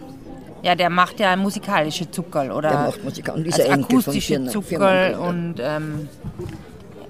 Ja, 0.62 0.74
der 0.74 0.90
macht 0.90 1.18
ja 1.20 1.34
musikalische 1.36 2.10
Zuckerl 2.10 2.50
oder 2.50 2.68
der 2.70 2.78
macht 2.80 3.04
Musik 3.04 3.32
und 3.34 3.46
ist 3.46 3.60
also 3.60 3.72
akustische 3.72 4.44
Zuckerl 4.46 5.14
und 5.14 5.56
ähm, 5.60 6.08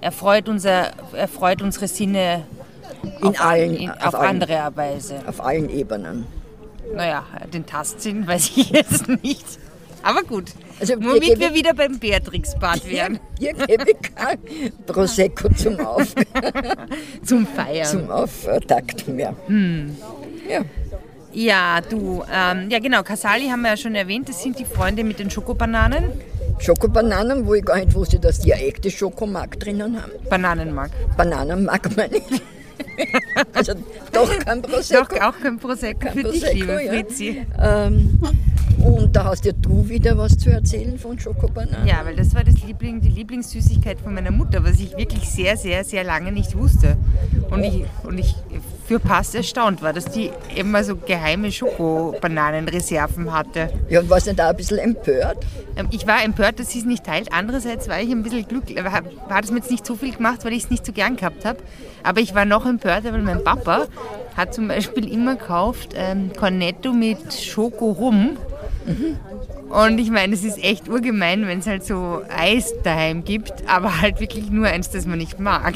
erfreut, 0.05 0.49
unser, 0.49 0.91
erfreut 1.15 1.63
unsere 1.63 1.89
Sinne 1.89 2.45
In 3.21 3.29
auf, 3.29 3.41
allen- 3.41 3.75
in, 3.77 3.91
auf 3.91 4.07
auf, 4.07 4.15
allen. 4.17 4.43
andere 4.43 4.71
Weise. 4.77 5.17
Auf 5.27 5.41
allen 5.43 5.69
Ebenen. 5.71 6.27
Naja, 6.95 7.25
den 7.53 7.67
Tastsinn 7.67 8.27
weiß 8.27 8.53
ich 8.57 8.71
jetzt 8.79 9.09
nicht. 9.09 9.45
Aber 10.03 10.23
gut, 10.23 10.51
Also, 10.81 11.01
wir 11.01 11.09
womit 11.15 11.41
wir 11.41 11.55
wieder 11.55 11.73
beim 11.73 11.99
Beatrix-Bad 11.99 12.87
wären, 12.91 13.19
Hier 13.39 13.55
gebe 13.55 13.91
ich 13.91 14.15
kein 14.15 14.39
Prosecco 14.87 15.49
zum, 15.55 15.81
Auf, 15.81 16.15
zum 17.25 17.47
Feiern. 17.47 17.87
zum 17.87 18.11
Auftakt 18.11 19.09
mehr. 19.09 19.35
Hm. 19.47 19.97
Ja, 20.49 20.61
Ja, 21.33 21.81
du, 21.81 22.23
ähm, 22.31 22.69
ja 22.71 22.79
genau, 22.81 23.03
Casali 23.03 23.49
haben 23.49 23.63
wir 23.63 23.71
ja 23.71 23.77
schon 23.79 23.95
erwähnt, 23.95 24.29
das 24.29 24.43
sind 24.43 24.59
die 24.59 24.67
Freunde 24.67 25.05
mit 25.05 25.19
den 25.19 25.31
Schokobananen. 25.31 26.05
Schokobananen, 26.59 27.47
wo 27.47 27.55
ich 27.55 27.65
gar 27.65 27.77
nicht 27.77 27.95
wusste, 27.95 28.19
dass 28.19 28.41
die 28.41 28.55
eine 28.55 28.65
echte 28.65 28.91
Schokomark 28.91 29.59
drinnen 29.61 30.01
haben. 30.01 30.13
Bananenmark. 30.29 30.91
Bananenmark 31.17 31.91
meine 31.97 32.17
ich. 32.17 32.43
Also 33.53 33.73
doch 34.13 34.39
kein 34.41 34.63
Prosecco. 34.63 35.05
Doch, 35.05 35.21
auch 35.21 35.35
kein 35.41 35.59
Prosecco 35.59 36.01
Kein 36.01 36.13
für 36.13 36.23
dich, 36.25 36.43
Prosecco, 36.43 36.55
liebe 36.57 36.85
ja. 36.85 36.93
Fritzi. 36.93 37.47
Ähm, 37.61 38.19
und 38.79 39.17
da 39.17 39.25
hast 39.25 39.45
ja 39.45 39.53
du 39.53 39.89
wieder 39.89 40.17
was 40.19 40.37
zu 40.37 40.51
erzählen 40.51 40.99
von 40.99 41.19
Schokobananen. 41.19 41.87
Ja, 41.87 42.05
weil 42.05 42.17
das 42.17 42.35
war 42.35 42.45
das 42.45 42.63
Liebling, 42.63 43.01
die 43.01 43.09
Lieblingssüßigkeit 43.09 43.99
von 44.01 44.15
meiner 44.15 44.31
Mutter, 44.31 44.63
was 44.65 44.81
ich 44.81 44.97
wirklich 44.97 45.29
sehr, 45.29 45.57
sehr, 45.57 45.85
sehr 45.85 46.05
lange 46.05 46.33
nicht 46.33 46.57
wusste. 46.57 46.97
Und 47.51 47.65
ich, 47.65 47.85
und 48.03 48.19
ich 48.19 48.35
für 48.87 48.99
Pass 48.99 49.35
erstaunt 49.35 49.83
war, 49.83 49.93
dass 49.93 50.05
die 50.07 50.31
immer 50.55 50.85
so 50.85 50.97
geheime 50.97 51.51
Schokobananenreserven 51.51 53.33
hatte. 53.33 53.71
Ja, 53.89 54.01
und 54.01 54.11
warst 54.11 54.27
du 54.27 54.35
da 54.35 54.51
ein 54.51 54.57
bisschen 54.57 54.79
empört? 54.79 55.39
Ähm, 55.77 55.89
Ich 55.91 56.07
war 56.07 56.23
empört, 56.23 56.59
dass 56.61 56.71
sie 56.71 56.81
es 56.81 56.85
nicht 56.85 57.05
teilt. 57.05 57.33
Andererseits 57.33 57.89
war 57.89 58.01
ich 58.01 58.11
ein 58.11 58.23
bisschen 58.23 58.47
glücklich, 58.47 58.83
war 58.83 58.93
hat 58.93 59.45
es 59.45 59.51
mir 59.51 59.59
jetzt 59.59 59.71
nicht 59.71 59.87
so 59.87 59.97
viel 59.97 60.13
gemacht, 60.15 60.45
weil 60.45 60.53
ich 60.53 60.65
es 60.65 60.71
nicht 60.71 60.85
so 60.85 60.93
gern 60.93 61.17
gehabt 61.17 61.45
habe. 61.45 61.59
Aber 62.03 62.21
ich 62.21 62.35
war 62.35 62.45
noch 62.45 62.67
empörter, 62.67 63.13
weil 63.13 63.23
mein 63.23 63.43
Papa 63.43 63.87
hat 64.37 64.55
zum 64.55 64.69
Beispiel 64.69 65.11
immer 65.11 65.37
gekauft 65.37 65.95
ähm, 65.97 66.33
Cornetto 66.37 66.93
mit 66.93 67.33
Schoko-Rum. 67.33 68.37
Und 69.71 69.99
ich 69.99 70.11
meine, 70.11 70.35
es 70.35 70.45
ist 70.45 70.63
echt 70.63 70.89
urgemein, 70.89 71.47
wenn 71.47 71.61
es 71.61 71.67
halt 71.67 71.85
so 71.85 72.23
Eis 72.29 72.75
daheim 72.83 73.25
gibt, 73.25 73.53
aber 73.67 74.01
halt 74.03 74.21
wirklich 74.21 74.51
nur 74.51 74.67
eins, 74.67 74.91
das 74.91 75.07
man 75.07 75.19
nicht 75.19 75.41
mag. 75.41 75.75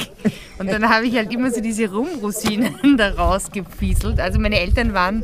Und 0.59 0.71
dann 0.71 0.89
habe 0.89 1.05
ich 1.07 1.15
halt 1.15 1.33
immer 1.33 1.49
so 1.51 1.61
diese 1.61 1.89
Rumrosinen 1.91 2.75
da 2.97 3.11
rausgefieselt. 3.11 4.19
Also 4.19 4.39
meine 4.39 4.59
Eltern 4.59 4.93
waren 4.93 5.23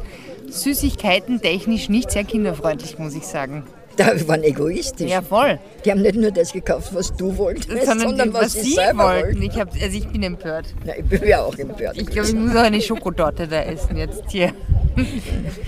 Süßigkeiten 0.49 1.41
technisch 1.41 1.89
nicht 1.89 2.11
sehr 2.11 2.23
kinderfreundlich, 2.23 2.97
muss 2.97 3.15
ich 3.15 3.25
sagen. 3.27 3.63
Da 3.97 4.07
waren 4.27 4.43
egoistisch. 4.43 5.09
Ja, 5.09 5.21
voll. 5.21 5.57
Die 5.85 5.91
haben 5.91 6.01
nicht 6.01 6.15
nur 6.15 6.29
das 6.31 6.51
gekauft, 6.51 6.93
was 6.93 7.15
du 7.15 7.37
wolltest, 7.37 7.85
sondern, 7.85 8.17
die- 8.29 8.33
was, 8.33 8.51
sie 8.51 8.73
selber 8.73 9.05
wollten. 9.05 9.41
Ich, 9.41 9.57
hab, 9.57 9.71
also 9.73 9.97
ich 9.97 10.07
bin 10.09 10.21
empört. 10.23 10.73
Na, 10.85 10.97
ich 10.97 11.05
bin 11.05 11.25
ja 11.25 11.41
auch 11.41 11.57
empört. 11.57 11.95
Ich 11.97 12.05
glaube, 12.07 12.27
ich 12.27 12.35
muss 12.35 12.51
auch 12.55 12.61
eine 12.63 12.81
Schokotorte 12.81 13.47
da 13.47 13.61
essen 13.61 13.95
jetzt 13.97 14.23
hier. 14.29 14.51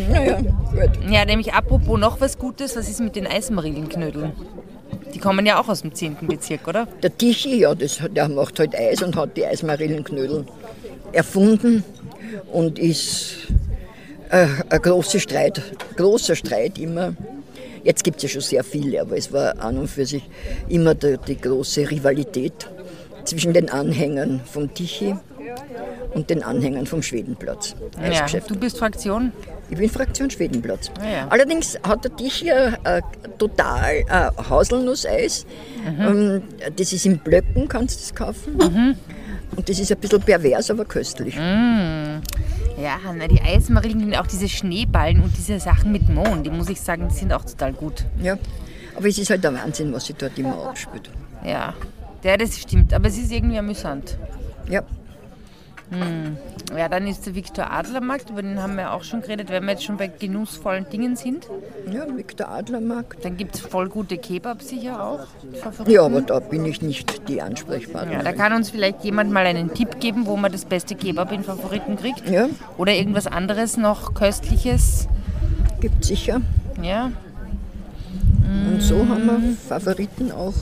Naja, 0.10 0.38
gut. 0.40 1.12
Ja, 1.12 1.26
nämlich 1.26 1.54
apropos 1.54 2.00
noch 2.00 2.22
was 2.22 2.38
Gutes, 2.38 2.76
was 2.78 2.88
ist 2.90 3.02
mit 3.02 3.16
den 3.18 3.28
Eismarillenknödeln? 3.28 4.32
Die 5.14 5.20
kommen 5.20 5.46
ja 5.46 5.60
auch 5.60 5.68
aus 5.68 5.82
dem 5.82 5.94
10. 5.94 6.18
Bezirk, 6.22 6.68
oder? 6.68 6.88
Der 7.02 7.16
Tichy, 7.16 7.60
ja, 7.60 7.74
das, 7.74 8.00
der 8.10 8.30
macht 8.30 8.60
halt 8.60 8.76
Eis 8.76 9.02
und 9.02 9.16
hat 9.16 9.36
die 9.36 9.46
Eismarillenknödel 9.46 10.46
erfunden 11.12 11.84
und 12.52 12.78
ist 12.80 13.48
äh, 14.30 14.48
ein 14.70 14.82
großer 14.82 15.20
Streit, 15.20 15.62
großer 15.96 16.36
Streit 16.36 16.78
immer. 16.78 17.14
Jetzt 17.84 18.04
gibt 18.04 18.18
es 18.18 18.24
ja 18.24 18.30
schon 18.30 18.42
sehr 18.42 18.64
viele, 18.64 19.02
aber 19.02 19.18
es 19.18 19.32
war 19.32 19.60
an 19.60 19.78
und 19.78 19.88
für 19.88 20.06
sich 20.06 20.24
immer 20.68 20.94
die, 20.94 21.18
die 21.26 21.40
große 21.40 21.90
Rivalität 21.90 22.68
zwischen 23.24 23.54
den 23.54 23.70
Anhängern 23.70 24.42
vom 24.46 24.74
Tichy 24.74 25.16
und 26.14 26.30
den 26.30 26.44
Anhängern 26.44 26.86
vom 26.86 27.02
Schwedenplatz. 27.02 27.76
Ja. 28.02 28.26
Du 28.48 28.56
bist 28.56 28.78
Fraktion? 28.78 29.32
Ich 29.70 29.78
bin 29.78 29.90
Fraktion 29.90 30.30
Schwedenplatz. 30.30 30.90
Ah, 31.00 31.10
ja. 31.10 31.28
Allerdings 31.30 31.78
hat 31.84 32.04
der 32.04 32.16
Tisch 32.16 32.36
hier 32.36 32.78
äh, 32.84 33.02
total 33.38 33.96
äh, 33.96 34.32
Haselnusseis. 34.50 35.46
Mhm. 35.86 36.02
Ähm, 36.02 36.44
das 36.76 36.94
ist 36.94 37.06
in 37.06 37.18
Blöcken, 37.20 37.68
kannst 37.68 37.98
du 37.98 38.02
das 38.02 38.16
kaufen. 38.16 38.98
Und 39.56 39.70
das 39.70 39.80
ist 39.80 39.92
ein 39.92 39.98
bisschen 39.98 40.22
pervers, 40.22 40.70
aber 40.72 40.86
köstlich. 40.86 41.36
Mhm. 41.36 42.22
Ja, 42.82 43.00
na, 43.16 43.28
die 43.28 43.42
Eismarillen, 43.42 44.14
auch 44.16 44.28
diese 44.28 44.48
Schneeballen 44.48 45.22
und 45.22 45.36
diese 45.36 45.60
Sachen 45.60 45.92
mit 45.92 46.08
Mohn, 46.10 46.44
die 46.44 46.52
muss 46.52 46.70
ich 46.70 46.80
sagen, 46.80 47.08
die 47.10 47.16
sind 47.16 47.34
auch 47.34 47.44
total 47.44 47.74
gut. 47.74 48.06
Ja. 48.22 48.38
Aber 48.96 49.08
es 49.08 49.18
ist 49.18 49.30
halt 49.30 49.44
der 49.44 49.54
Wahnsinn, 49.54 49.92
was 49.94 50.06
sich 50.06 50.16
dort 50.16 50.38
immer 50.38 50.70
abspielt. 50.70 51.10
Ja, 51.44 51.74
ja 52.24 52.38
das 52.38 52.58
stimmt, 52.58 52.94
aber 52.94 53.08
es 53.08 53.18
ist 53.18 53.32
irgendwie 53.32 53.58
amüsant. 53.58 54.18
Ja. 54.70 54.84
Ja, 56.78 56.90
dann 56.90 57.08
ist 57.08 57.26
der 57.26 57.34
Viktor 57.34 57.72
Adler 57.72 58.02
Markt, 58.02 58.30
über 58.30 58.42
den 58.42 58.62
haben 58.62 58.76
wir 58.76 58.92
auch 58.92 59.04
schon 59.04 59.22
geredet, 59.22 59.50
wenn 59.50 59.64
wir 59.64 59.72
jetzt 59.72 59.86
schon 59.86 59.96
bei 59.96 60.08
genussvollen 60.08 60.86
Dingen 60.90 61.16
sind. 61.16 61.48
ja, 61.90 62.06
Viktor 62.14 62.50
Adlermarkt. 62.50 63.24
Dann 63.24 63.38
gibt 63.38 63.56
es 63.56 63.62
voll 63.62 63.88
gute 63.88 64.18
Kebabs 64.18 64.68
sicher 64.68 65.02
auch. 65.02 65.28
Ja, 65.88 66.04
aber 66.04 66.22
da 66.22 66.40
bin 66.40 66.66
ich 66.66 66.82
nicht 66.82 67.30
die 67.30 67.42
Ansprechpartnerin. 67.42 68.18
Ja, 68.18 68.24
da 68.24 68.34
kann 68.34 68.52
uns 68.52 68.70
vielleicht 68.70 69.04
jemand 69.06 69.32
mal 69.32 69.46
einen 69.46 69.74
Tipp 69.74 70.02
geben, 70.02 70.26
wo 70.26 70.36
man 70.36 70.52
das 70.52 70.66
beste 70.66 70.96
Kebab 70.96 71.32
in 71.32 71.44
Favoriten 71.46 71.96
kriegt. 71.96 72.28
Ja, 72.30 72.48
Oder 72.78 72.94
irgendwas 72.94 73.28
anderes 73.28 73.78
noch 73.78 74.14
Köstliches. 74.14 75.08
gibt 75.80 76.04
sicher. 76.04 76.42
Ja. 76.82 77.12
Und 78.72 78.82
so 78.82 79.08
haben 79.08 79.26
wir 79.26 79.56
Favoriten 79.68 80.32
auch. 80.34 80.54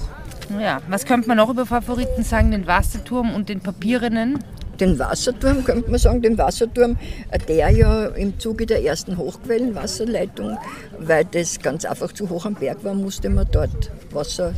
ja. 0.59 0.81
Was 0.88 1.05
könnte 1.05 1.27
man 1.27 1.38
noch 1.38 1.49
über 1.49 1.65
Favoriten 1.65 2.23
sagen? 2.23 2.51
Den 2.51 2.67
Wasserturm 2.67 3.33
und 3.33 3.49
den 3.49 3.61
Papierenen. 3.61 4.39
Den 4.79 4.99
Wasserturm, 4.99 5.63
könnte 5.63 5.89
man 5.89 5.99
sagen, 5.99 6.21
den 6.21 6.38
Wasserturm, 6.38 6.97
äh, 7.31 7.39
der 7.39 7.69
ja 7.69 8.07
im 8.07 8.38
Zuge 8.39 8.65
der 8.65 8.83
ersten 8.83 9.17
Hochquellenwasserleitung, 9.17 10.57
weil 10.99 11.25
das 11.25 11.59
ganz 11.59 11.85
einfach 11.85 12.11
zu 12.11 12.29
hoch 12.29 12.45
am 12.45 12.55
Berg 12.55 12.83
war, 12.83 12.93
musste 12.93 13.29
man 13.29 13.47
dort 13.51 13.91
Wasser 14.11 14.53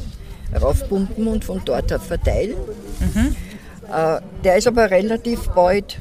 raufpumpen 0.59 1.27
und 1.27 1.43
von 1.45 1.61
dort 1.65 1.91
her 1.91 1.99
verteilen. 1.99 2.55
Äh, 3.93 4.19
Der 4.43 4.57
ist 4.57 4.67
aber 4.67 4.89
relativ 4.91 5.47
bald 5.49 5.97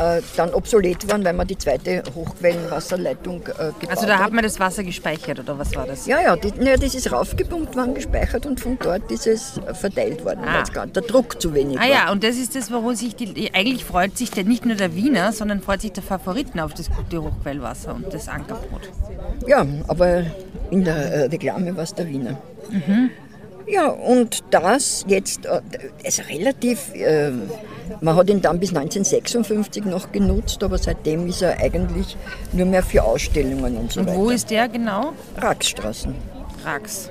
äh, 0.00 0.22
dann 0.36 0.50
obsolet 0.54 1.08
worden, 1.10 1.24
weil 1.24 1.34
man 1.34 1.46
die 1.46 1.58
zweite 1.58 2.02
Hochquellenwasserleitung 2.14 3.42
äh, 3.42 3.46
gebaut 3.80 3.90
Also 3.90 4.06
da 4.06 4.18
hat. 4.18 4.32
man 4.32 4.42
das 4.44 4.58
Wasser 4.58 4.82
gespeichert 4.82 5.38
oder 5.40 5.58
was 5.58 5.74
war 5.76 5.86
das? 5.86 6.06
Ja, 6.06 6.20
ja, 6.20 6.36
die, 6.36 6.52
naja, 6.58 6.76
das 6.76 6.94
ist 6.94 7.12
raufgepumpt 7.12 7.76
worden, 7.76 7.94
gespeichert 7.94 8.46
und 8.46 8.60
von 8.60 8.78
dort 8.82 9.10
ist 9.12 9.26
es 9.26 9.58
äh, 9.58 9.74
verteilt 9.74 10.24
worden, 10.24 10.40
Ah. 10.46 10.62
der 10.86 11.02
Druck 11.02 11.40
zu 11.40 11.52
wenig 11.54 11.78
Ah 11.78 11.82
war. 11.82 11.88
ja, 11.88 12.12
und 12.12 12.24
das 12.24 12.36
ist 12.36 12.54
das, 12.56 12.70
warum 12.70 12.94
sich 12.94 13.14
die, 13.16 13.50
eigentlich 13.54 13.84
freut 13.84 14.16
sich 14.16 14.30
der, 14.30 14.44
nicht 14.44 14.64
nur 14.66 14.76
der 14.76 14.94
Wiener, 14.94 15.32
sondern 15.32 15.60
freut 15.60 15.80
sich 15.82 15.92
der 15.92 16.02
Favoriten 16.02 16.60
auf 16.60 16.74
das 16.74 16.90
gute 16.90 17.22
Hochquellwasser 17.22 17.94
und 17.94 18.12
das 18.12 18.28
Ankerbrot. 18.28 18.90
Ja, 19.46 19.66
aber 19.88 20.24
in 20.70 20.84
der 20.84 20.96
äh, 20.96 21.20
Reklame 21.26 21.76
war 21.76 21.84
es 21.84 21.94
der 21.94 22.08
Wiener. 22.08 22.38
Ja, 23.66 23.86
und 23.88 24.42
das 24.50 25.04
jetzt 25.08 25.46
äh, 25.46 25.60
ist 26.02 26.28
relativ 26.28 26.92
äh, 26.94 27.30
Man 28.00 28.16
hat 28.16 28.28
ihn 28.30 28.40
dann 28.40 28.58
bis 28.60 28.70
1956 28.70 29.84
noch 29.84 30.10
genutzt, 30.12 30.62
aber 30.62 30.78
seitdem 30.78 31.26
ist 31.28 31.42
er 31.42 31.58
eigentlich 31.58 32.16
nur 32.52 32.66
mehr 32.66 32.82
für 32.82 33.02
Ausstellungen 33.04 33.76
und 33.76 33.92
so 33.92 34.00
Und 34.00 34.06
weiter. 34.06 34.18
wo 34.18 34.30
ist 34.30 34.50
der 34.50 34.68
genau? 34.68 35.12
Raxstraßen. 35.36 36.14
Rax. 36.64 37.10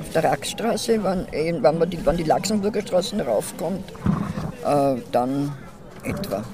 Auf 0.00 0.10
der 0.12 0.24
Raxstraße, 0.24 1.02
wenn, 1.02 1.26
eh, 1.32 1.52
wenn, 1.60 1.78
man 1.78 1.88
die, 1.90 2.04
wenn 2.04 2.16
die 2.16 2.22
Laxenburger 2.24 2.80
Straßen 2.82 3.20
raufkommt, 3.20 3.84
äh, 4.64 4.94
dann 5.12 5.52
etwa. 6.04 6.44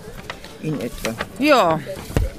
In 0.63 0.81
etwa. 0.81 1.11
Ja, 1.39 1.79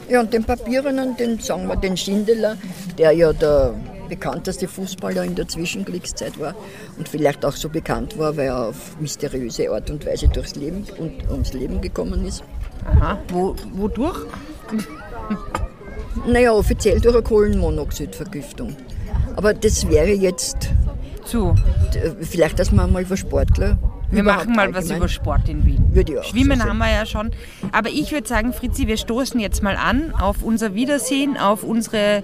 Ja, 0.09 0.19
und 0.19 0.31
den 0.33 0.43
Papierenden, 0.43 1.15
den 1.17 1.39
sagen 1.39 1.67
wir 1.67 1.75
den 1.75 1.97
Schindeler, 1.97 2.57
der 2.97 3.11
ja 3.11 3.33
der 3.33 3.73
bekannteste 4.07 4.67
Fußballer 4.67 5.23
in 5.23 5.35
der 5.35 5.47
Zwischenkriegszeit 5.47 6.39
war 6.39 6.55
und 6.97 7.09
vielleicht 7.09 7.43
auch 7.45 7.53
so 7.53 7.69
bekannt 7.69 8.17
war, 8.17 8.35
weil 8.37 8.47
er 8.47 8.67
auf 8.67 8.99
mysteriöse 8.99 9.69
Art 9.71 9.89
und 9.89 10.05
Weise 10.05 10.27
durchs 10.27 10.55
Leben 10.55 10.85
und 10.97 11.29
ums 11.29 11.53
Leben 11.53 11.81
gekommen 11.81 12.25
ist. 12.25 12.43
aha. 12.85 13.19
Wo, 13.29 13.55
wodurch? 13.73 14.17
Naja, 16.25 16.53
offiziell 16.53 16.99
durch 17.01 17.13
eine 17.13 17.23
Kohlenmonoxidvergiftung. 17.23 18.75
Aber 19.35 19.53
das 19.53 19.87
wäre 19.89 20.11
jetzt, 20.11 20.69
Zu. 21.25 21.53
äh, 21.93 22.11
vielleicht, 22.23 22.57
dass 22.57 22.71
man 22.71 22.91
mal 22.91 23.01
über 23.03 23.17
Sportler. 23.17 23.77
Wir 24.11 24.23
machen 24.23 24.53
mal 24.55 24.69
was 24.69 24.77
allgemein- 24.85 24.97
über 24.97 25.07
Sport 25.09 25.49
in 25.49 25.65
Wien. 25.65 25.83
Würde 25.93 26.13
ich 26.13 26.19
auch 26.19 26.23
Schwimmen 26.23 26.59
so 26.59 26.65
haben 26.65 26.77
wir 26.77 26.89
ja 26.91 27.05
schon. 27.05 27.31
Aber 27.73 27.89
ich 27.89 28.11
würde 28.11 28.27
sagen, 28.27 28.53
Fritzi, 28.53 28.87
wir 28.87 28.97
stoßen 28.97 29.39
jetzt 29.39 29.61
mal 29.61 29.75
an 29.75 30.13
auf 30.17 30.41
unser 30.41 30.73
Wiedersehen, 30.73 31.37
auf 31.37 31.63
unsere 31.63 32.23